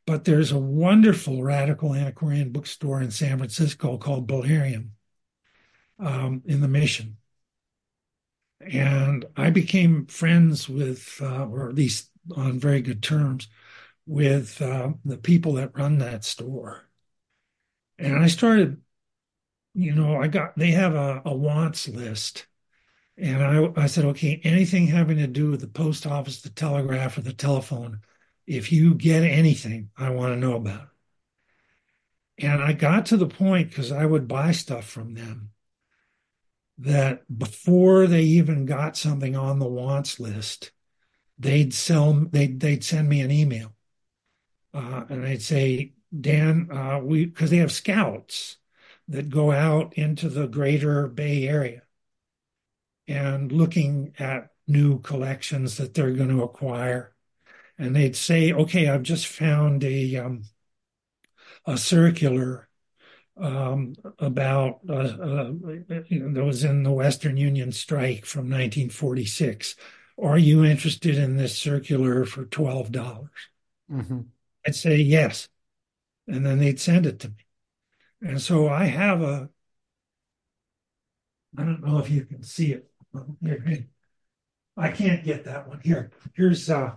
[0.07, 4.91] But there's a wonderful radical antiquarian bookstore in San Francisco called Bolerium
[5.99, 7.17] um, in the Mission.
[8.61, 13.49] And I became friends with, uh, or at least on very good terms,
[14.07, 16.89] with uh, the people that run that store.
[17.99, 18.81] And I started,
[19.75, 22.47] you know, I got, they have a, a wants list.
[23.19, 27.19] And I, I said, okay, anything having to do with the post office, the telegraph,
[27.19, 28.01] or the telephone,
[28.47, 30.83] if you get anything, I want to know about
[32.39, 32.47] it.
[32.47, 35.51] And I got to the point because I would buy stuff from them
[36.79, 40.71] that before they even got something on the wants list,
[41.39, 43.76] they'd sell, they'd, they'd send me an email
[44.77, 48.59] uh, and I'd say, Dan, uh, we because they have scouts
[49.09, 51.83] that go out into the greater Bay Area
[53.09, 57.15] and looking at new collections that they're going to acquire.
[57.79, 60.45] And they'd say, okay, I've just found a um,
[61.67, 62.69] a circular
[63.39, 65.53] um, about uh, uh,
[65.89, 69.77] that was in the Western Union strike from 1946.
[70.23, 73.31] Are you interested in this circular for twelve dollars?
[73.91, 74.21] Mm-hmm.
[74.67, 75.49] I'd say yes.
[76.27, 77.47] And then they'd send it to me.
[78.21, 79.49] And so I have a,
[81.57, 82.91] I don't know if you can see it.
[84.77, 85.81] I can't get that one.
[85.83, 86.97] Here, here's, uh,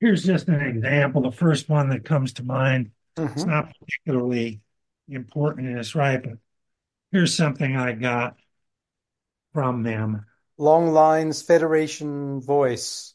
[0.00, 1.22] here's just an example.
[1.22, 2.90] The first one that comes to mind.
[3.16, 3.32] Mm-hmm.
[3.32, 4.60] It's not particularly
[5.08, 6.34] important in its right, but
[7.10, 8.36] here's something I got
[9.52, 10.26] from them.
[10.56, 13.14] Long Lines Federation Voice.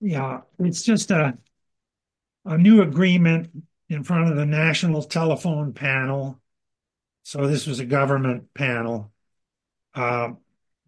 [0.00, 1.38] Yeah, it's just a
[2.44, 3.50] a new agreement
[3.88, 6.40] in front of the National Telephone Panel.
[7.22, 9.12] So this was a government panel,
[9.94, 10.30] uh,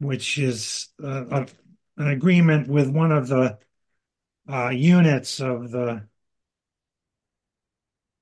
[0.01, 1.47] which is uh, a,
[1.97, 3.59] an agreement with one of the
[4.51, 6.09] uh, units of the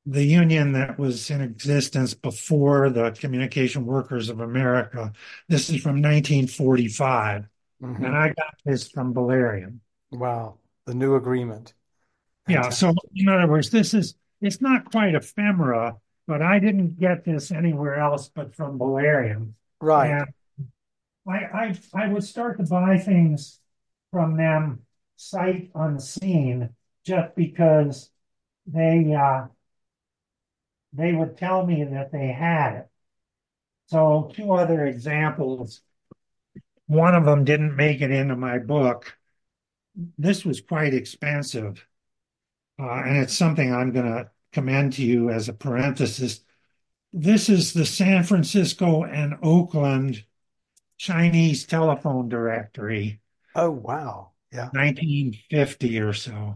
[0.04, 5.12] the union that was in existence before the Communication Workers of America.
[5.48, 7.46] This is from 1945.
[7.82, 8.04] Mm-hmm.
[8.04, 9.78] And I got this from Bolerium.
[10.10, 10.58] Wow.
[10.86, 11.74] The new agreement.
[12.48, 12.70] Yeah.
[12.70, 15.96] So, in other words, this is, it's not quite ephemera,
[16.26, 19.52] but I didn't get this anywhere else but from Bolerium.
[19.80, 20.10] Right.
[20.10, 20.26] And
[21.28, 23.60] I, I, I would start to buy things
[24.10, 24.80] from them
[25.16, 26.70] sight unseen
[27.04, 28.10] just because
[28.66, 29.46] they, uh,
[30.92, 32.88] they would tell me that they had it.
[33.86, 35.82] So, two other examples.
[36.86, 39.16] One of them didn't make it into my book.
[40.18, 41.86] This was quite expensive.
[42.78, 46.40] Uh, and it's something I'm going to commend to you as a parenthesis.
[47.12, 50.24] This is the San Francisco and Oakland
[50.96, 53.20] Chinese telephone directory.
[53.54, 54.30] Oh, wow.
[54.52, 54.70] Yeah.
[54.72, 56.54] 1950 or so.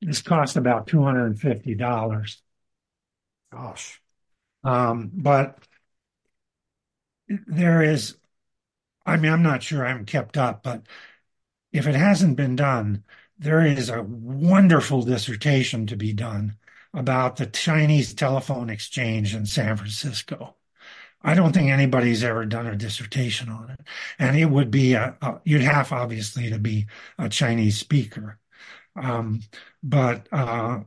[0.00, 2.36] This cost about $250.
[3.50, 4.00] Gosh.
[4.64, 5.66] Um, but
[7.46, 8.16] there is,
[9.06, 10.84] I mean, I'm not sure I'm kept up, but
[11.72, 13.04] if it hasn't been done,
[13.38, 16.56] there is a wonderful dissertation to be done
[16.94, 20.56] about the Chinese telephone exchange in San Francisco.
[21.22, 23.80] I don't think anybody's ever done a dissertation on it.
[24.18, 26.86] And it would be a, a you'd have obviously to be
[27.18, 28.38] a Chinese speaker.
[28.96, 29.42] Um,
[29.82, 30.80] but uh,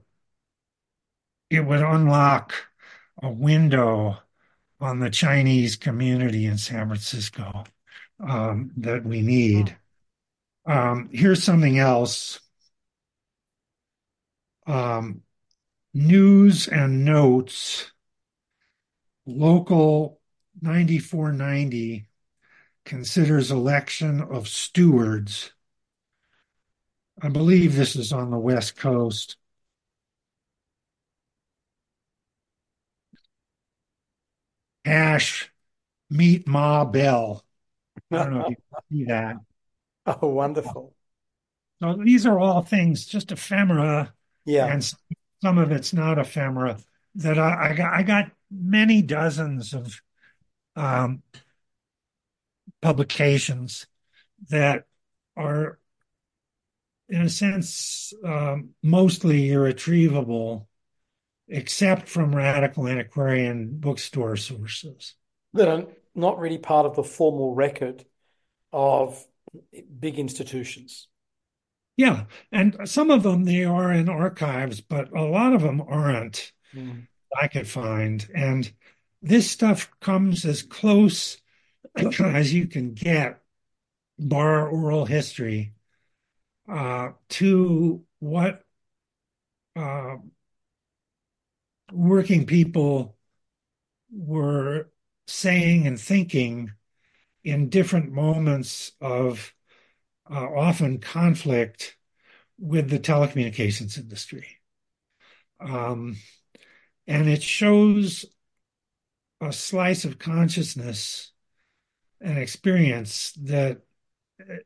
[1.51, 2.53] it would unlock
[3.21, 4.17] a window
[4.79, 7.65] on the Chinese community in San Francisco
[8.21, 9.77] um, that we need.
[10.65, 12.39] Um, here's something else.
[14.65, 15.23] Um,
[15.93, 17.91] news and notes,
[19.25, 20.21] local
[20.61, 22.05] 9490
[22.85, 25.51] considers election of stewards.
[27.21, 29.35] I believe this is on the West Coast.
[34.85, 35.51] Ash,
[36.09, 37.43] meet Ma Bell.
[38.11, 38.55] I don't know if you
[38.89, 39.37] can see that.
[40.05, 40.93] Oh, wonderful.
[41.81, 44.13] So these are all things, just ephemera,
[44.45, 44.67] Yeah.
[44.67, 44.83] and
[45.41, 46.77] some of it's not ephemera.
[47.15, 50.01] That I, I got, I got many dozens of
[50.75, 51.23] um,
[52.81, 53.87] publications
[54.49, 54.85] that
[55.35, 55.79] are,
[57.09, 60.67] in a sense, um, mostly irretrievable,
[61.51, 65.15] except from radical antiquarian bookstore sources.
[65.53, 65.85] That are
[66.15, 68.05] not really part of the formal record
[68.71, 69.23] of
[69.99, 71.07] big institutions.
[71.97, 76.53] Yeah, and some of them they are in archives, but a lot of them aren't.
[76.73, 77.07] Mm.
[77.39, 78.71] I could find, and
[79.21, 81.37] this stuff comes as close
[81.95, 83.41] as you can get,
[84.17, 85.73] bar oral history,
[86.69, 88.63] uh, to what
[89.75, 90.15] uh,
[91.91, 93.17] working people
[94.11, 94.89] were
[95.27, 96.71] saying and thinking
[97.43, 99.53] in different moments of
[100.29, 101.97] uh, often conflict
[102.59, 104.59] with the telecommunications industry.
[105.59, 106.17] Um,
[107.07, 108.25] and it shows
[109.39, 111.31] a slice of consciousness
[112.19, 113.81] and experience that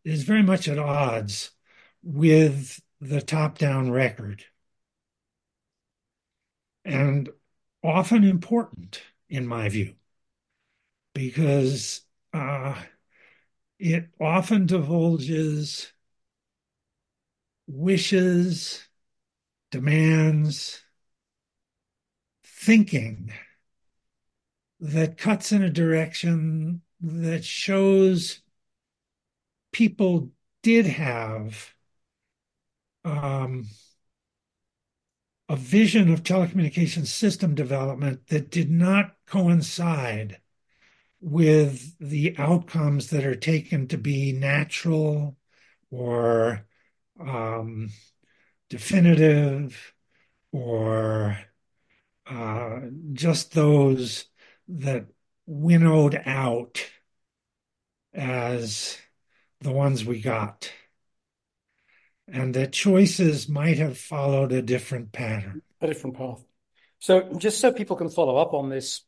[0.04, 1.52] is very much at odds
[2.04, 4.44] with the top down record
[6.86, 7.30] and
[7.84, 9.96] often important in my view
[11.14, 12.02] because
[12.34, 12.76] uh,
[13.80, 15.92] it often divulges
[17.68, 18.88] wishes,
[19.72, 20.82] demands,
[22.44, 23.32] thinking
[24.80, 28.42] that cuts in a direction that shows
[29.72, 30.32] people
[30.64, 31.74] did have
[33.04, 33.68] um,
[35.48, 40.40] a vision of telecommunications system development that did not coincide
[41.22, 45.38] with the outcomes that are taken to be natural
[45.92, 46.66] or
[47.20, 47.90] um,
[48.70, 49.94] definitive
[50.52, 51.38] or
[52.28, 52.80] uh,
[53.14, 54.26] just those
[54.68, 55.06] that
[55.46, 56.84] winnowed out
[58.14, 58.98] as
[59.62, 60.72] the ones we got.
[62.28, 65.62] And that choices might have followed a different pattern.
[65.82, 66.44] A different path.
[67.00, 69.02] So, just so people can follow up on this,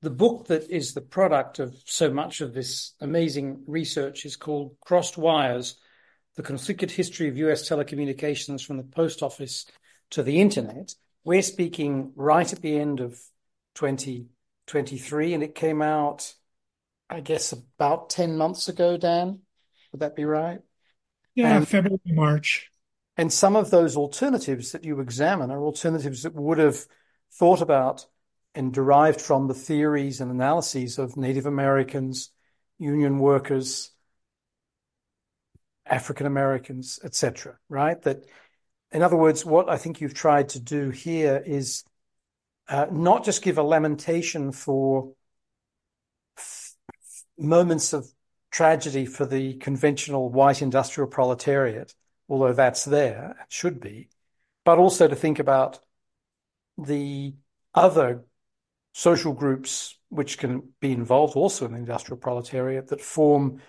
[0.00, 4.76] the book that is the product of so much of this amazing research is called
[4.80, 5.76] Crossed Wires
[6.36, 9.66] The Conflicted History of US Telecommunications from the Post Office
[10.10, 10.94] to the Internet.
[11.24, 13.18] We're speaking right at the end of
[13.74, 16.34] 2023, and it came out,
[17.08, 19.40] I guess, about 10 months ago, Dan.
[19.92, 20.60] Would that be right?
[21.34, 22.70] Yeah, And February, March.
[23.16, 26.86] and some of those alternatives that you examine are alternatives that would have
[27.32, 28.06] thought about
[28.54, 32.30] and derived from the theories and analyses of Native Americans,
[32.78, 33.90] union workers,
[35.86, 37.58] African Americans, etc.
[37.68, 38.00] Right?
[38.02, 38.24] That,
[38.92, 41.84] in other words, what I think you've tried to do here is
[42.68, 45.12] uh, not just give a lamentation for
[46.38, 46.74] f-
[47.36, 48.08] moments of
[48.54, 51.92] tragedy for the conventional white industrial proletariat,
[52.28, 54.08] although that's there, it should be,
[54.64, 55.80] but also to think about
[56.78, 57.34] the
[57.74, 58.24] other
[58.92, 63.60] social groups which can be involved also in the industrial proletariat that form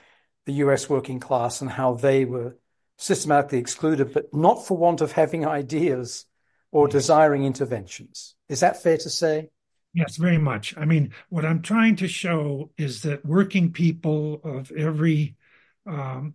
[0.46, 2.56] the US working class and how they were
[3.00, 6.28] systematically excluded, but not for want of having ideas
[6.72, 6.92] or mm.
[6.92, 8.36] desiring interventions.
[8.50, 9.50] Is that fair to say?
[9.96, 10.76] Yes, very much.
[10.78, 15.38] I mean, what I'm trying to show is that working people of every
[15.86, 16.34] um,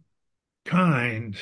[0.64, 1.36] kind,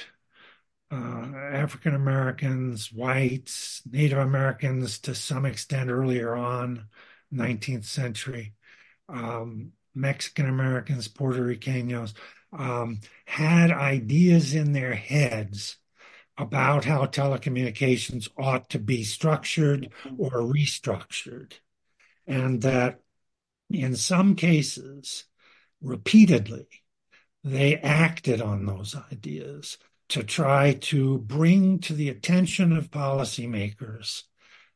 [0.91, 6.89] uh, African Americans, whites, Native Americans to some extent earlier on,
[7.31, 8.55] 19th century,
[9.09, 12.15] um, Mexican Americans, Puerto Ricanos,
[12.53, 15.77] um, had ideas in their heads
[16.39, 21.55] about how telecommunications ought to be structured or restructured.
[22.29, 23.01] And that
[23.71, 25.25] in some cases,
[25.81, 26.69] repeatedly,
[27.43, 29.79] they acted on those ideas
[30.11, 34.25] to try to bring to the attention of policymakers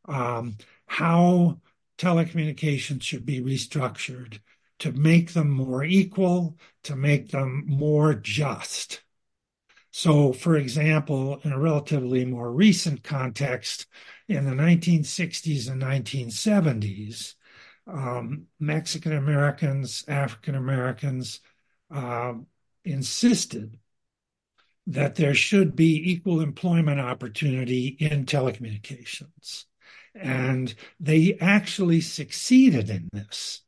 [0.06, 1.60] um, how
[1.98, 4.40] telecommunications should be restructured
[4.80, 9.02] to make them more equal, to make them more just.
[9.92, 13.86] So, for example, in a relatively more recent context,
[14.26, 17.34] in the 1960s and 1970s,
[17.86, 21.40] um, Mexican Americans, African Americans
[21.90, 22.34] uh,
[22.84, 23.78] insisted
[24.86, 29.64] that there should be equal employment opportunity in telecommunications.
[30.14, 33.62] And they actually succeeded in this.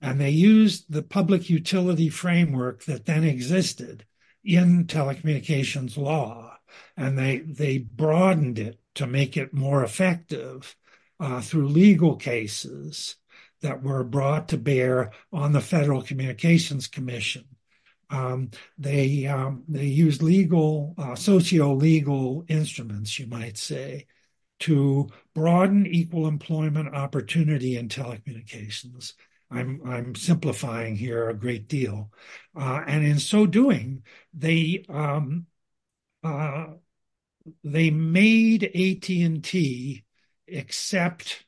[0.00, 4.04] And they used the public utility framework that then existed
[4.44, 6.58] in telecommunications law.
[6.96, 10.76] And they, they broadened it to make it more effective
[11.18, 13.16] uh, through legal cases
[13.62, 17.44] that were brought to bear on the Federal Communications Commission.
[18.10, 24.06] Um, they um, they used legal, uh, socio-legal instruments, you might say,
[24.60, 29.14] to broaden equal employment opportunity in telecommunications.
[29.50, 32.10] I'm I'm simplifying here a great deal,
[32.54, 34.02] uh, and in so doing,
[34.34, 35.46] they um,
[36.22, 36.66] uh,
[37.64, 40.04] they made AT and T
[40.52, 41.44] accept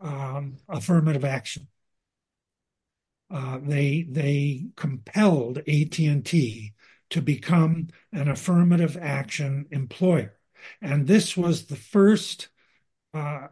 [0.00, 1.68] um, affirmative action.
[3.30, 6.74] Uh, they they compelled AT and T
[7.10, 10.38] to become an affirmative action employer,
[10.80, 12.48] and this was the first
[13.14, 13.48] uh,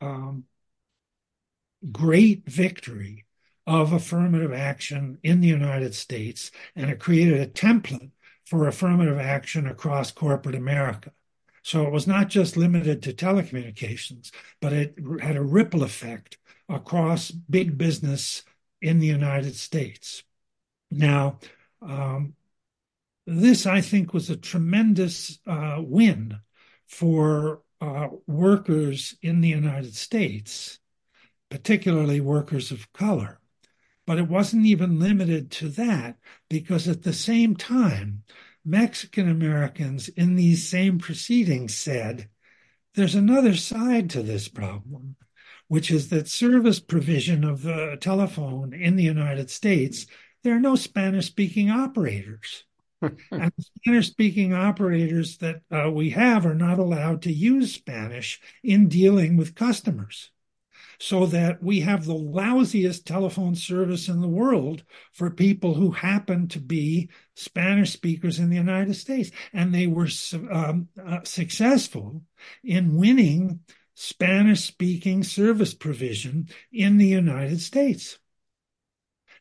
[0.00, 0.44] um,
[1.92, 3.24] great victory
[3.66, 8.10] of affirmative action in the United States, and it created a template
[8.44, 11.12] for affirmative action across corporate America.
[11.62, 14.30] So it was not just limited to telecommunications,
[14.60, 16.38] but it had a ripple effect
[16.68, 18.42] across big business
[18.80, 20.22] in the United States.
[20.90, 21.38] Now,
[21.82, 22.34] um,
[23.26, 26.40] this, I think, was a tremendous uh, win
[26.86, 30.78] for uh, workers in the United States,
[31.50, 33.40] particularly workers of color.
[34.06, 36.16] But it wasn't even limited to that,
[36.48, 38.22] because at the same time,
[38.64, 42.28] Mexican Americans in these same proceedings said,
[42.94, 45.16] there's another side to this problem,
[45.68, 50.06] which is that service provision of the telephone in the United States,
[50.42, 52.64] there are no Spanish speaking operators.
[53.30, 58.88] and Spanish speaking operators that uh, we have are not allowed to use Spanish in
[58.88, 60.30] dealing with customers
[61.00, 66.46] so that we have the lousiest telephone service in the world for people who happen
[66.46, 69.30] to be Spanish speakers in the United States.
[69.54, 70.08] And they were
[70.52, 72.22] um, uh, successful
[72.62, 73.60] in winning
[73.94, 78.18] Spanish speaking service provision in the United States.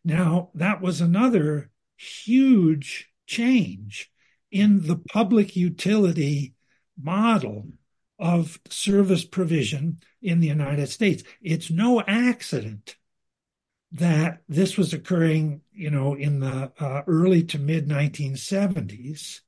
[0.05, 4.09] Now, that was another huge change
[4.49, 6.55] in the public utility
[6.97, 7.67] model
[8.17, 11.23] of service provision in the United States.
[11.41, 12.95] It's no accident
[13.91, 19.41] that this was occurring, you know, in the uh, early to mid 1970s,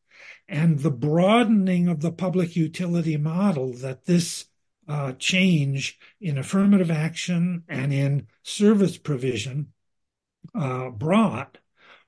[0.47, 4.45] and the broadening of the public utility model that this
[4.87, 9.71] uh, change in affirmative action and in service provision
[10.55, 11.59] uh, brought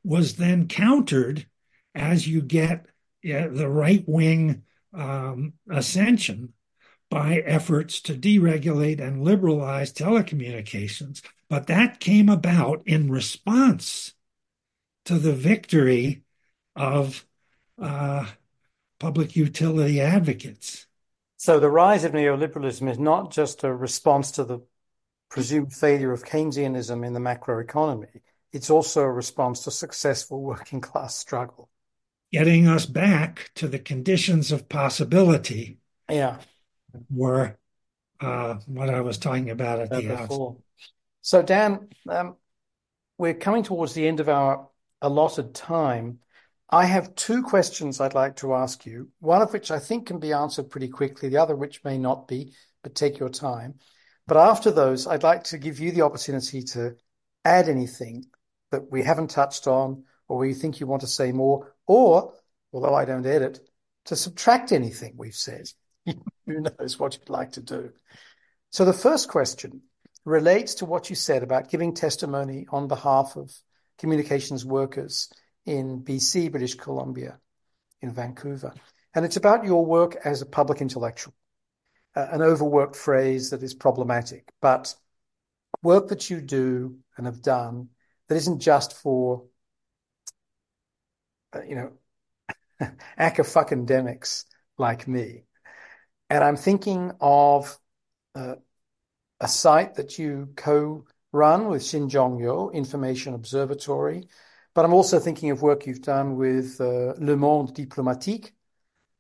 [0.04, 1.46] was then countered
[1.96, 2.88] as you get
[3.22, 6.54] the right wing um, ascension
[7.14, 11.22] by efforts to deregulate and liberalize telecommunications.
[11.48, 14.14] But that came about in response
[15.06, 16.24] to the victory
[16.76, 17.24] of
[17.80, 18.26] uh,
[18.98, 20.88] public utility advocates.
[21.38, 24.60] So the rise of neoliberalism is not just a response to the
[25.30, 28.22] presumed failure of Keynesianism in the macroeconomy.
[28.52, 31.70] It's also a response to successful working class struggle
[32.32, 35.78] getting us back to the conditions of possibility.
[36.10, 36.40] Yeah.
[37.10, 37.58] Were
[38.20, 40.58] uh, what I was talking about at the outset.
[41.22, 42.36] So, Dan, um,
[43.18, 44.70] we're coming towards the end of our
[45.02, 46.20] allotted time.
[46.70, 50.20] I have two questions I'd like to ask you, one of which I think can
[50.20, 53.76] be answered pretty quickly, the other which may not be, but take your time.
[54.26, 56.96] But after those, I'd like to give you the opportunity to
[57.46, 58.26] add anything
[58.72, 62.34] that we haven't touched on or where you think you want to say more, or,
[62.72, 63.60] although I don't edit,
[64.06, 65.68] to subtract anything we've said.
[66.46, 67.92] Who knows what you'd like to do.
[68.72, 69.82] So the first question
[70.26, 73.52] relates to what you said about giving testimony on behalf of
[73.98, 75.30] communications workers
[75.66, 77.40] in BC, British Columbia,
[78.02, 78.74] in Vancouver.
[79.14, 81.34] And it's about your work as a public intellectual,
[82.16, 84.96] uh, an overworked phrase that is problematic, but
[85.82, 87.90] work that you do and have done
[88.28, 89.44] that isn't just for,
[91.54, 91.92] uh, you know,
[93.18, 94.46] academics
[94.78, 95.44] like me.
[96.34, 97.78] And I'm thinking of
[98.34, 98.56] uh,
[99.40, 104.28] a site that you co-run with Shinjoung Information Observatory,
[104.74, 108.52] but I'm also thinking of work you've done with uh, Le Monde Diplomatique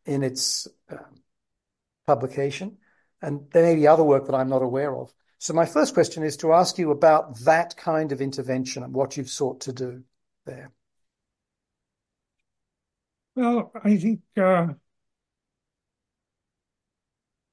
[0.08, 0.96] in its uh,
[2.08, 2.78] publication,
[3.22, 5.14] and there may be other work that I'm not aware of.
[5.38, 9.18] So my first question is to ask you about that kind of intervention and what
[9.18, 10.04] you've sought to do
[10.48, 10.72] there.
[13.36, 14.70] Well, I think uh,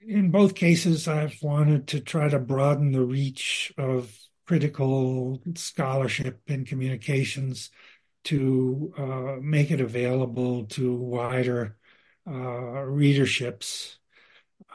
[0.00, 6.64] in both cases, I've wanted to try to broaden the reach of critical scholarship in
[6.64, 7.70] communications
[8.24, 11.76] to uh, make it available to wider
[12.26, 13.96] uh, readerships.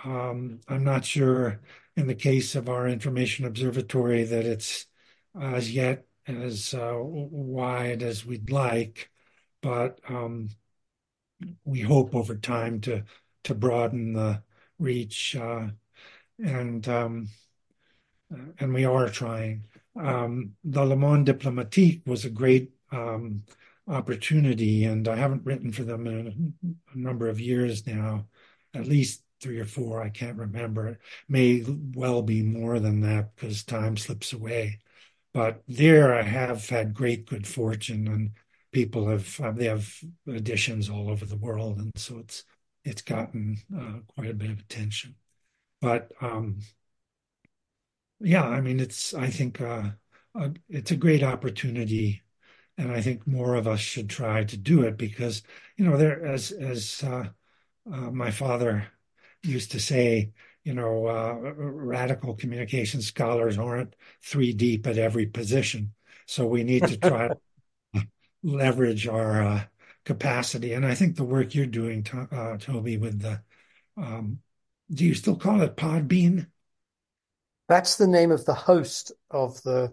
[0.03, 1.61] Um, I'm not sure
[1.95, 4.85] in the case of our information observatory that it's
[5.39, 9.09] as yet as uh, wide as we'd like,
[9.61, 10.49] but um,
[11.63, 13.03] we hope over time to
[13.43, 14.41] to broaden the
[14.79, 15.67] reach, uh,
[16.43, 17.29] and um,
[18.59, 19.63] and we are trying.
[19.95, 23.43] Um, the Le Monde Diplomatique was a great um,
[23.87, 28.27] opportunity, and I haven't written for them in a, a, number of years now,
[28.73, 30.01] at least three or four.
[30.01, 30.89] I can't remember.
[30.89, 30.99] It
[31.29, 31.63] may
[31.93, 34.79] well be more than that because time slips away.
[35.33, 38.31] But there, I have had great good fortune, and
[38.71, 39.93] people have they have
[40.27, 42.43] editions all over the world, and so it's
[42.85, 45.15] it's gotten uh, quite a bit of attention.
[45.81, 46.59] But um,
[48.19, 49.89] yeah, I mean, it's I think uh,
[50.39, 52.21] uh, it's a great opportunity,
[52.77, 55.43] and I think more of us should try to do it because
[55.77, 57.25] you know there as as uh,
[57.91, 58.87] uh, my father
[59.43, 60.31] used to say,
[60.63, 65.93] you know, uh, radical communication scholars aren't three deep at every position,
[66.25, 67.27] so we need to try
[67.93, 68.07] to
[68.43, 69.69] leverage our
[70.05, 70.73] capacity.
[70.73, 73.41] And I think the work you're doing, uh, Toby, with the,
[73.97, 74.39] um,
[74.91, 76.47] do you still call it Podbean?
[77.67, 79.91] That's the name of the host of the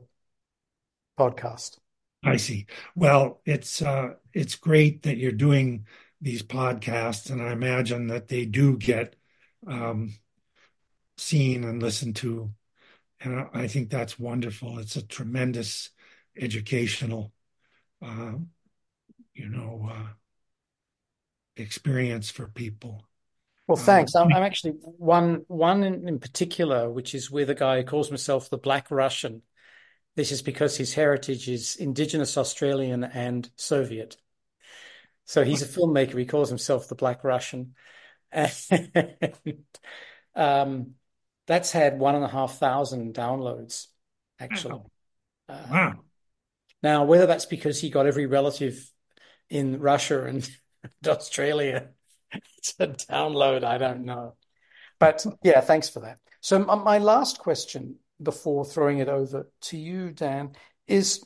[1.18, 1.78] podcast.
[2.22, 2.66] I see.
[2.94, 5.86] Well, it's uh, it's great that you're doing
[6.20, 9.16] these podcasts, and I imagine that they do get
[9.66, 10.14] um,
[11.16, 12.52] seen and listened to,
[13.20, 14.78] and I think that's wonderful.
[14.78, 15.90] It's a tremendous
[16.36, 17.32] educational
[18.00, 18.34] uh,
[19.34, 20.12] you know, uh,
[21.56, 23.04] experience for people.
[23.66, 24.14] Well, um, thanks.
[24.14, 27.84] Um, I'm, I'm, actually one one in, in, particular, which is with a guy who
[27.84, 29.42] calls himself the Black Russian.
[30.14, 34.16] This is because his heritage is Indigenous Australian and Soviet.
[35.24, 36.18] So he's a filmmaker.
[36.18, 37.74] He calls himself the Black Russian,
[38.32, 38.52] and
[40.34, 40.94] um,
[41.46, 43.86] that's had one and a half thousand downloads.
[44.38, 44.86] Actually, wow.
[45.48, 45.94] Uh, wow.
[46.82, 48.91] Now, whether that's because he got every relative
[49.52, 50.48] in Russia and
[51.06, 51.90] Australia
[52.78, 53.64] to download.
[53.64, 54.34] I don't know.
[54.98, 56.18] But yeah, thanks for that.
[56.40, 60.52] So my last question before throwing it over to you, Dan,
[60.86, 61.22] is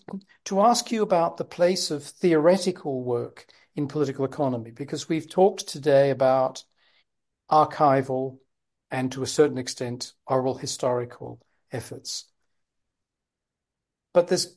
[0.46, 3.46] to ask you about the place of theoretical work
[3.76, 6.64] in political economy, because we've talked today about
[7.50, 8.38] archival
[8.90, 12.24] and to a certain extent oral historical efforts.
[14.12, 14.56] But there's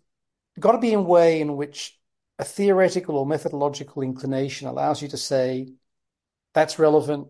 [0.60, 1.99] got to be a way in which
[2.40, 5.74] a theoretical or methodological inclination allows you to say,
[6.54, 7.28] that's relevant,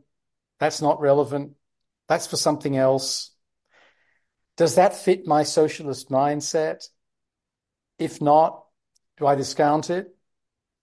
[0.59, 1.53] that's not relevant,
[2.07, 3.31] that's for something else.
[4.55, 6.87] Does that fit my socialist mindset?
[7.97, 8.63] If not,
[9.17, 10.15] do I discount it?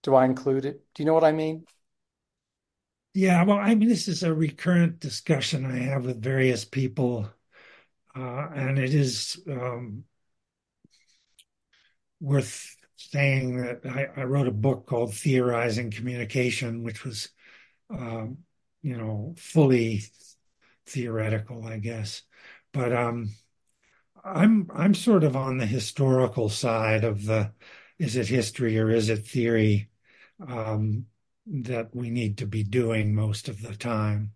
[0.03, 0.83] Do I include it?
[0.95, 1.65] Do you know what I mean?
[3.15, 7.31] Yeah, well, I mean, this is a recurrent discussion I have with various people,
[8.15, 10.05] uh, and it is um,
[12.21, 17.29] worth saying that I, I, wrote a book called Theorizing Communication, which was,
[17.91, 18.39] um,
[18.83, 20.03] you know, fully
[20.87, 22.23] theoretical, I guess.
[22.73, 23.31] But um,
[24.25, 27.53] I'm I'm sort of on the historical side of the
[27.99, 29.89] is it history or is it theory
[30.47, 31.07] um,
[31.47, 34.33] that we need to be doing most of the time.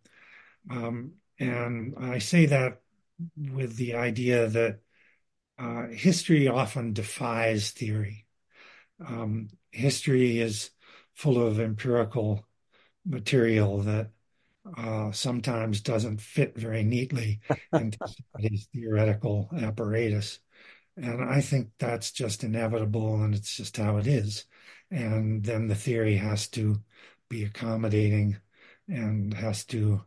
[0.71, 2.81] Um, and I say that
[3.37, 4.81] with the idea that
[5.59, 8.27] uh, history often defies theory
[9.07, 10.71] um, history is
[11.15, 12.47] full of empirical
[13.05, 14.11] material that
[14.77, 17.41] uh, sometimes doesn't fit very neatly
[17.73, 20.39] into somebody's theoretical apparatus.
[20.97, 24.45] And I think that's just inevitable and it's just how it is.
[24.91, 26.83] And then the theory has to
[27.29, 28.37] be accommodating
[28.89, 30.03] and has to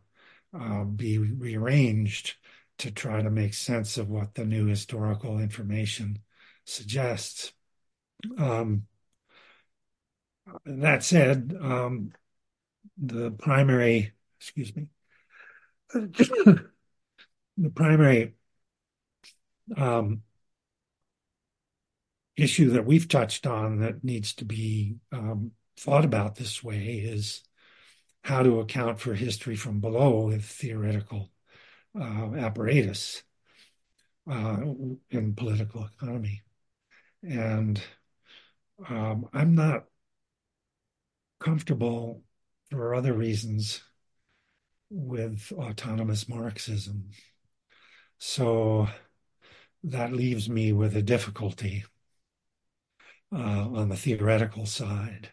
[0.58, 2.34] uh, be rearranged
[2.78, 6.18] to try to make sense of what the new historical information
[6.64, 7.52] suggests.
[8.38, 8.86] Um,
[10.66, 12.12] that said, um,
[12.98, 14.88] the primary, excuse me,
[15.94, 16.70] the
[17.74, 18.34] primary
[19.76, 20.22] um,
[22.36, 27.42] issue that we've touched on that needs to be um, thought about this way is
[28.22, 31.30] how to account for history from below with theoretical
[31.98, 33.22] uh, apparatus
[34.30, 34.56] uh,
[35.10, 36.42] in political economy.
[37.22, 37.80] And
[38.88, 39.84] um, I'm not
[41.40, 42.22] comfortable
[42.70, 43.82] for other reasons
[44.90, 47.10] with autonomous Marxism.
[48.18, 48.88] So
[49.82, 51.84] that leaves me with a difficulty
[53.32, 55.30] uh, on the theoretical side.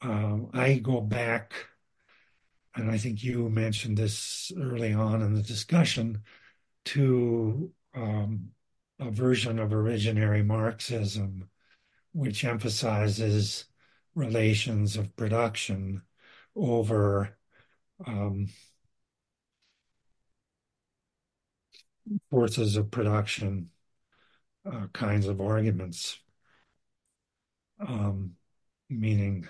[0.00, 1.52] Uh, I go back,
[2.74, 6.22] and I think you mentioned this early on in the discussion,
[6.86, 8.48] to um,
[8.98, 11.48] a version of originary Marxism
[12.12, 13.64] which emphasizes
[14.14, 16.02] relations of production
[16.54, 17.36] over
[18.06, 18.48] um,
[22.30, 23.70] forces of production
[24.70, 26.18] uh, kinds of arguments.
[27.86, 28.36] Um,
[28.88, 29.48] meaning,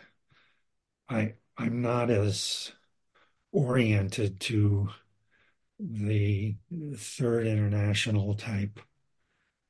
[1.08, 2.72] I I'm not as
[3.52, 4.90] oriented to
[5.80, 6.56] the
[6.96, 8.80] third international type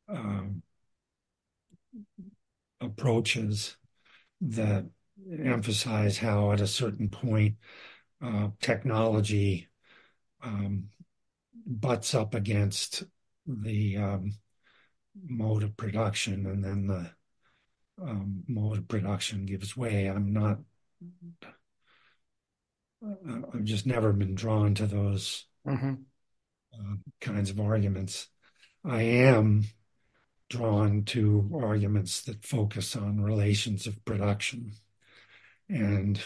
[0.09, 0.63] um,
[2.83, 3.77] approaches
[4.41, 4.87] that
[5.43, 7.57] emphasize how at a certain point
[8.23, 9.69] uh, technology
[10.43, 10.89] um,
[11.67, 13.05] butts up against
[13.47, 14.33] the um,
[15.29, 17.11] mode of production and then the
[18.03, 20.07] um, mode of production gives way.
[20.07, 20.59] I'm not,
[23.05, 25.95] uh, I've just never been drawn to those mm-hmm.
[26.75, 28.29] uh, kinds of arguments.
[28.85, 29.65] I am
[30.53, 34.71] drawn to arguments that focus on relations of production
[35.71, 36.21] and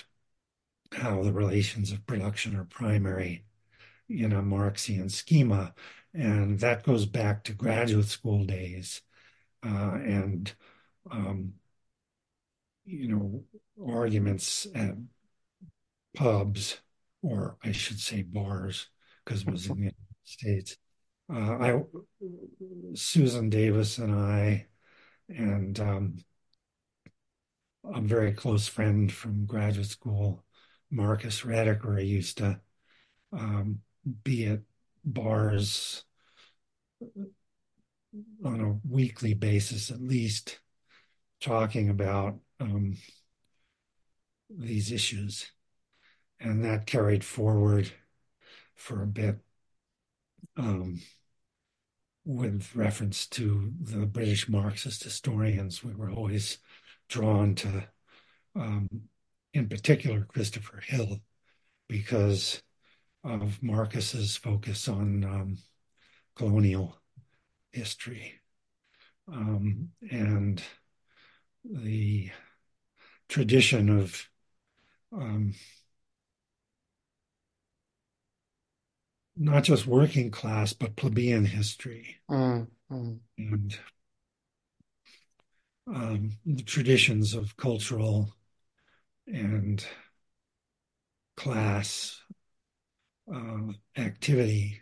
[0.91, 3.45] how the relations of production are primary
[4.09, 5.73] in a Marxian schema.
[6.13, 9.01] And that goes back to graduate school days
[9.65, 10.53] uh, and,
[11.09, 11.53] um,
[12.85, 13.45] you know,
[13.81, 14.97] arguments at
[16.17, 16.81] pubs,
[17.23, 18.89] or I should say bars,
[19.25, 20.77] because it was in the United States,
[21.29, 21.83] I
[22.95, 24.67] Susan Davis and I
[25.29, 26.19] and um,
[27.85, 30.45] a very close friend from graduate school,
[30.91, 32.61] Marcus Rediker, used to
[33.33, 33.81] um,
[34.23, 34.61] be at
[35.05, 36.05] bars
[38.45, 40.61] on a weekly basis, at least,
[41.41, 42.97] talking about um,
[44.49, 45.51] these issues.
[46.39, 47.91] And that carried forward
[48.75, 49.39] for a bit.
[50.57, 51.01] Um,
[52.25, 56.59] with reference to the British Marxist historians, we were always
[57.09, 57.85] drawn to,
[58.57, 58.89] um,
[59.55, 61.21] in particular, Christopher Hill,
[61.89, 62.63] because
[63.23, 65.59] of Marcus's focus on um,
[66.35, 66.97] colonial
[67.73, 68.41] history.
[69.31, 70.63] Um, and
[71.65, 72.31] the
[73.29, 74.29] tradition of
[79.37, 82.17] not just working class, but plebeian history.
[82.31, 83.19] Mm, mm.
[83.39, 83.79] And
[85.87, 88.35] um, the traditions of cultural
[89.27, 89.85] and
[91.37, 92.23] class
[93.33, 94.81] uh, activity.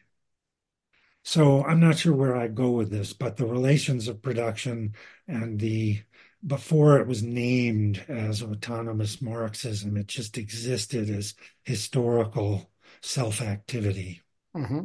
[1.25, 4.95] So I'm not sure where I go with this, but the relations of production
[5.27, 6.03] and the
[6.47, 11.35] before it was named as autonomous Marxism, it just existed as
[11.65, 14.21] historical self activity.
[14.57, 14.85] Mm-hmm.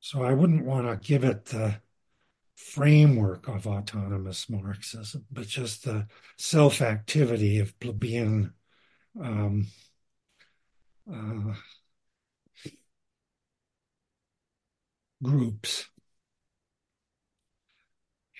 [0.00, 1.80] So I wouldn't want to give it the
[2.54, 6.06] framework of autonomous Marxism, but just the
[6.38, 8.54] self activity of plebeian
[9.22, 9.66] um,
[11.12, 11.54] uh,
[15.22, 15.86] groups.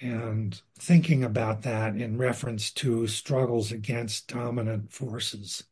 [0.00, 5.64] And thinking about that in reference to struggles against dominant forces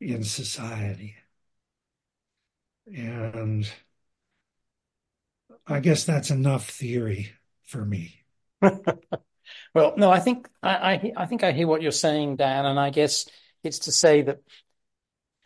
[0.00, 1.16] in society.
[2.94, 3.70] And
[5.66, 7.32] I guess that's enough theory
[7.64, 8.24] for me.
[8.60, 12.78] well, no, I think I, I, I think I hear what you're saying, Dan, and
[12.78, 13.28] I guess
[13.62, 14.40] it's to say that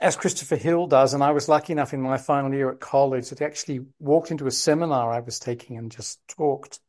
[0.00, 1.14] as Christopher Hill does.
[1.14, 4.30] And I was lucky enough in my final year at college that he actually walked
[4.30, 6.80] into a seminar I was taking and just talked.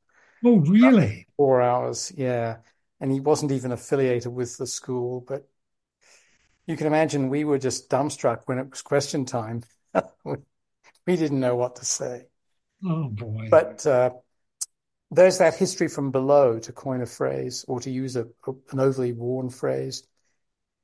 [0.44, 1.28] Oh, really?
[1.38, 2.58] Four hours, yeah.
[3.00, 5.48] And he wasn't even affiliated with the school, but
[6.68, 9.64] you can imagine we were just dumbstruck when it was question time.
[10.24, 12.26] we didn't know what to say.
[12.84, 13.48] Oh boy.
[13.50, 14.12] But uh,
[15.12, 18.28] there's that history from below, to coin a phrase, or to use a,
[18.72, 20.04] an overly worn phrase,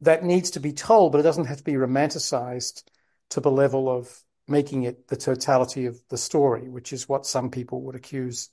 [0.01, 2.83] that needs to be told, but it doesn't have to be romanticized
[3.31, 7.49] to the level of making it the totality of the story, which is what some
[7.49, 8.49] people would accuse,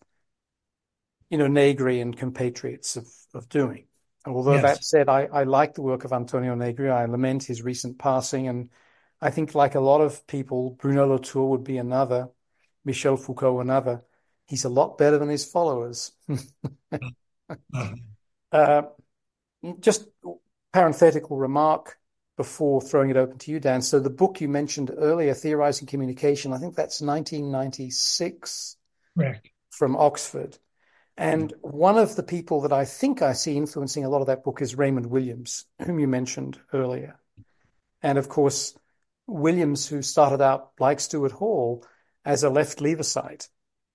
[1.30, 3.86] you know, Negri and compatriots of, of doing.
[4.26, 4.62] Although yes.
[4.62, 6.90] that said, I, I like the work of Antonio Negri.
[6.90, 8.46] I lament his recent passing.
[8.46, 8.68] And
[9.20, 12.28] I think, like a lot of people, Bruno Latour would be another,
[12.88, 14.02] Michel Foucault another.
[14.46, 16.10] He's a lot better than his followers.
[16.30, 17.94] uh-huh.
[18.52, 18.82] uh,
[19.78, 20.06] just
[20.72, 21.98] parenthetical remark
[22.38, 23.82] before throwing it open to you, Dan.
[23.82, 28.76] So the book you mentioned earlier, Theorizing Communication, I think that's 1996
[29.14, 29.50] Correct.
[29.70, 30.56] from Oxford.
[31.18, 34.44] And one of the people that I think I see influencing a lot of that
[34.44, 37.20] book is Raymond Williams, whom you mentioned earlier.
[38.00, 38.74] And of course,
[39.26, 41.84] Williams, who started out like Stuart Hall
[42.28, 43.48] as a left Leavisite,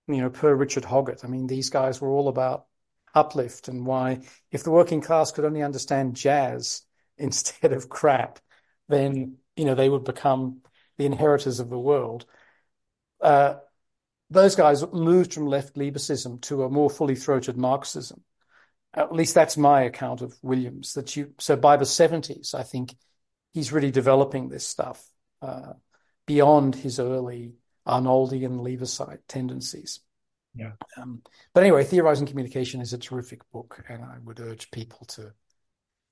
[0.08, 1.24] you know, per Richard Hoggart.
[1.24, 2.66] I mean, these guys were all about
[3.14, 4.22] uplift and why
[4.52, 6.82] if the working class could only understand jazz
[7.18, 8.40] instead of crap,
[8.90, 10.62] then, you know, they would become
[10.98, 12.26] the inheritors of the world.
[13.22, 13.56] Uh,
[14.32, 18.24] those guys moved from left Leavisism to a more fully throated Marxism.
[18.96, 20.94] At least that's my account of Williams.
[20.94, 22.96] That you so by the seventies, I think
[23.54, 25.04] he's really developing this stuff
[25.42, 25.74] uh,
[26.26, 27.54] beyond his early
[27.88, 30.00] Arnoldian Leavisite tendencies.
[30.56, 30.74] Yeah.
[30.98, 31.22] Um,
[31.54, 35.34] but anyway, Theorizing Communication is a terrific book, and I would urge people to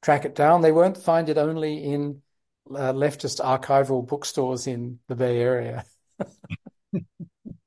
[0.01, 0.61] track it down.
[0.61, 2.21] They won't find it only in
[2.69, 5.85] uh, leftist archival bookstores in the Bay Area.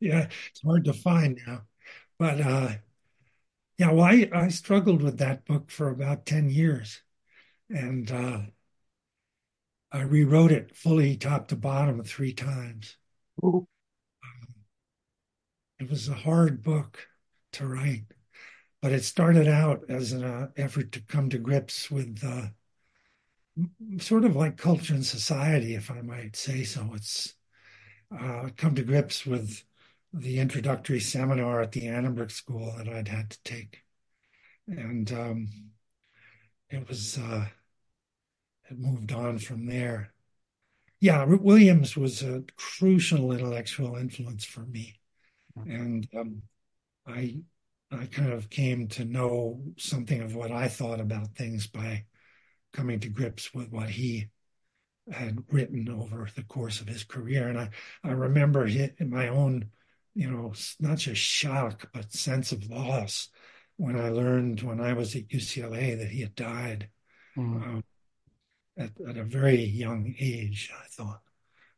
[0.00, 1.62] yeah, it's hard to find now.
[2.18, 2.68] But uh,
[3.78, 7.02] yeah, well, I, I struggled with that book for about 10 years.
[7.70, 8.40] And uh,
[9.90, 12.96] I rewrote it fully top to bottom three times.
[13.42, 13.66] Um,
[15.78, 17.08] it was a hard book
[17.52, 18.04] to write,
[18.80, 22.46] but it started out as an uh, effort to come to grips with uh,
[23.98, 26.90] sort of like culture and society, if I might say so.
[26.94, 27.34] It's
[28.16, 29.64] uh, come to grips with
[30.12, 33.82] the introductory seminar at the Annenberg School that I'd had to take.
[34.66, 35.48] And um,
[36.70, 37.46] it was, uh,
[38.70, 40.12] it moved on from there.
[41.00, 45.00] Yeah, Williams was a crucial intellectual influence for me.
[45.56, 46.42] And um,
[47.06, 47.36] I,
[47.90, 52.04] I kind of came to know something of what I thought about things by
[52.72, 54.30] coming to grips with what he
[55.10, 57.48] had written over the course of his career.
[57.48, 57.70] And I,
[58.02, 59.70] I remember in my own
[60.14, 63.28] you know, not just shock, but sense of loss
[63.76, 66.88] when I learned when I was at UCLA that he had died
[67.36, 67.40] mm.
[67.40, 67.84] um,
[68.78, 71.22] at, at, a very young age, I thought.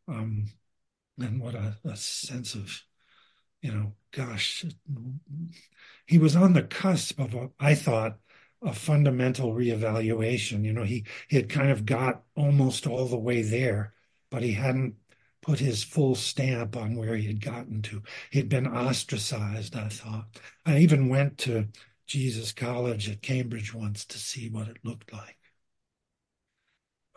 [0.07, 0.47] Um,
[1.19, 2.83] and what a, a, sense of,
[3.67, 4.65] you know, gosh,
[6.07, 8.19] he was on the cusp of what I thought
[8.63, 10.65] a fundamental reevaluation.
[10.65, 13.93] You know, he, he had kind of got almost all the way there,
[14.31, 14.95] but he hadn't
[15.43, 18.03] put his full stamp on where he had gotten to.
[18.31, 20.27] He'd been ostracized, I thought.
[20.65, 21.69] I even went to
[22.07, 25.39] Jesus College at Cambridge once to see what it looked like.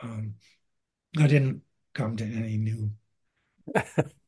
[0.02, 0.36] Um,
[1.18, 2.92] I didn't come to any new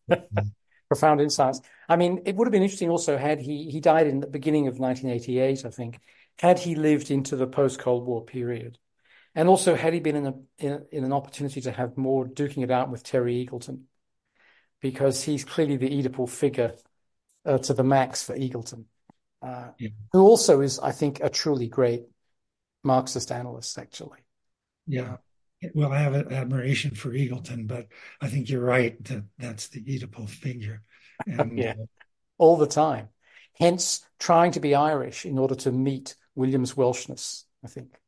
[0.91, 1.61] profound insights.
[1.87, 4.67] I mean, it would have been interesting also had he he died in the beginning
[4.67, 6.01] of 1988, I think.
[6.37, 8.77] Had he lived into the post Cold War period,
[9.33, 12.61] and also had he been in a in, in an opportunity to have more duking
[12.61, 13.83] it out with Terry Eagleton,
[14.81, 16.73] because he's clearly the Oedipal figure
[17.45, 18.83] uh, to the max for Eagleton,
[19.41, 19.91] uh, yeah.
[20.11, 22.03] who also is, I think, a truly great
[22.83, 24.19] Marxist analyst, actually.
[24.87, 25.03] Yeah.
[25.03, 25.23] Well,
[25.63, 27.87] I have admiration for Eagleton, but
[28.19, 30.81] I think you're right that that's the Oedipal figure.
[31.27, 31.85] And, yeah, uh,
[32.37, 33.09] all the time.
[33.59, 37.99] Hence, trying to be Irish in order to meet William's Welshness, I think.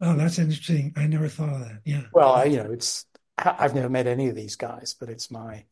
[0.00, 0.92] Oh, that's interesting.
[0.96, 1.80] I never thought of that.
[1.84, 2.02] Yeah.
[2.12, 3.06] Well, I, you know, it's
[3.38, 5.64] I've never met any of these guys, but it's my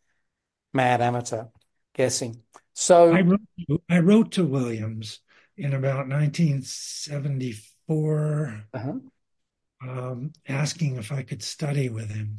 [0.73, 1.47] mad amateur
[1.95, 2.43] guessing.
[2.73, 3.41] So I wrote,
[3.89, 5.21] I wrote to Williams
[5.57, 8.95] in about 1974, uh-huh.
[9.89, 12.39] Um, asking if I could study with him.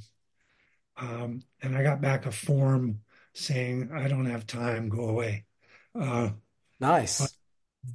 [0.97, 3.01] Um, and I got back a form
[3.33, 5.45] saying, I don't have time, go away.
[5.99, 6.29] Uh,
[6.79, 7.35] nice.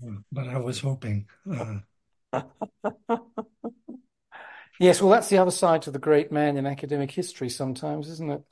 [0.02, 1.26] But, but, I was hoping.
[1.50, 1.78] Uh,
[4.80, 8.30] Yes, well, that's the other side to the great man in academic history sometimes, isn't
[8.30, 8.42] it?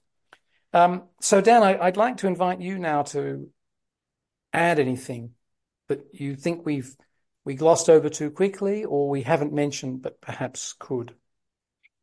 [0.75, 3.49] Um, so, Dan, I, would like to invite you now to
[4.53, 5.31] add anything
[5.89, 6.95] that you think we've
[7.49, 11.15] we glossed over too quickly or we haven't mentioned but perhaps could.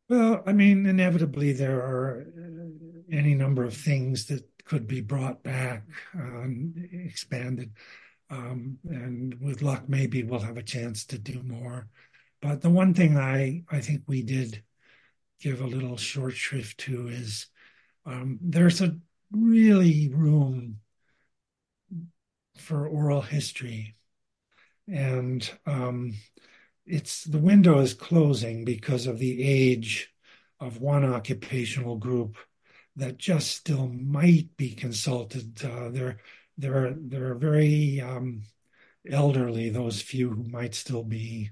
[0.08, 5.44] Well, I mean, inevitably there are uh, any number of things that could be brought
[5.44, 5.84] back,
[6.14, 7.70] um, expanded,
[8.28, 11.86] um, and with luck, maybe we'll have a chance to do more.
[12.42, 14.64] But the one thing I I think we did
[15.40, 17.46] give a little short shrift to is
[18.04, 18.96] um, there's a
[19.30, 20.80] really room
[22.56, 23.94] for oral history,
[24.88, 26.14] and um,
[26.86, 30.12] it's the window is closing because of the age
[30.60, 32.36] of one occupational group
[32.96, 35.62] that just still might be consulted.
[35.64, 36.18] Uh, they're
[36.56, 38.42] they're they're very um,
[39.08, 39.68] elderly.
[39.70, 41.50] Those few who might still be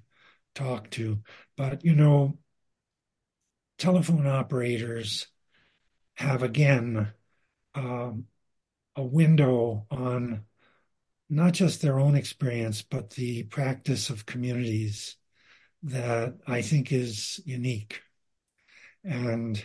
[0.55, 1.21] talked to,
[1.57, 2.39] but you know,
[3.79, 5.27] telephone operators
[6.15, 7.13] have again
[7.75, 8.27] um,
[8.97, 10.45] a window on
[11.31, 15.17] not just their own experience, but the practice of communities
[15.83, 18.01] that I think is unique.
[19.05, 19.63] And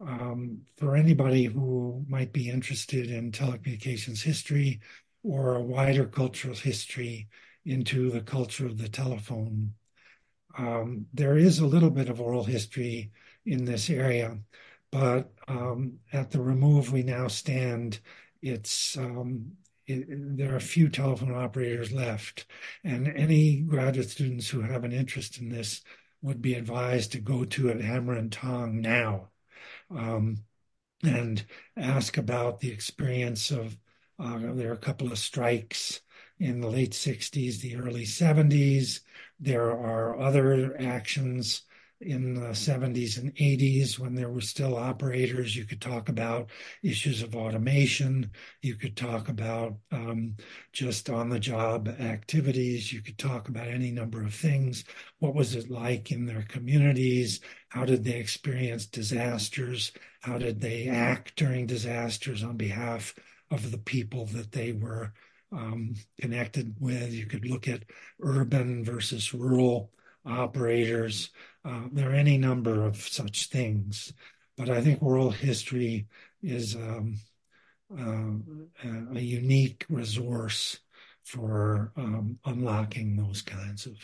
[0.00, 4.80] um, for anybody who might be interested in telecommunications history
[5.22, 7.28] or a wider cultural history
[7.64, 9.74] into the culture of the telephone,
[10.58, 13.10] um, there is a little bit of oral history
[13.46, 14.38] in this area,
[14.90, 18.00] but um, at the remove we now stand,
[18.42, 19.52] it's um,
[19.86, 20.06] it,
[20.36, 22.46] there are a few telephone operators left,
[22.84, 25.82] and any graduate students who have an interest in this
[26.22, 29.30] would be advised to go to a Hammer and Tong now
[29.90, 30.38] um,
[31.02, 31.44] and
[31.76, 33.76] ask about the experience of.
[34.18, 36.00] Uh, there are a couple of strikes
[36.38, 39.00] in the late 60s, the early 70s.
[39.40, 41.62] There are other actions
[42.02, 45.56] in the 70s and 80s when there were still operators.
[45.56, 46.50] You could talk about
[46.82, 48.30] issues of automation.
[48.60, 50.36] You could talk about um,
[50.72, 52.92] just on the job activities.
[52.92, 54.84] You could talk about any number of things.
[55.18, 57.40] What was it like in their communities?
[57.68, 59.92] How did they experience disasters?
[60.20, 63.14] How did they act during disasters on behalf
[63.50, 65.12] of the people that they were
[65.52, 67.12] um, connected with?
[67.12, 67.84] You could look at
[68.20, 69.90] urban versus rural
[70.24, 71.30] operators.
[71.64, 74.12] Uh, there are any number of such things,
[74.56, 76.06] but I think oral history
[76.42, 77.18] is um,
[77.96, 80.80] uh, a unique resource
[81.22, 83.96] for um, unlocking those kinds of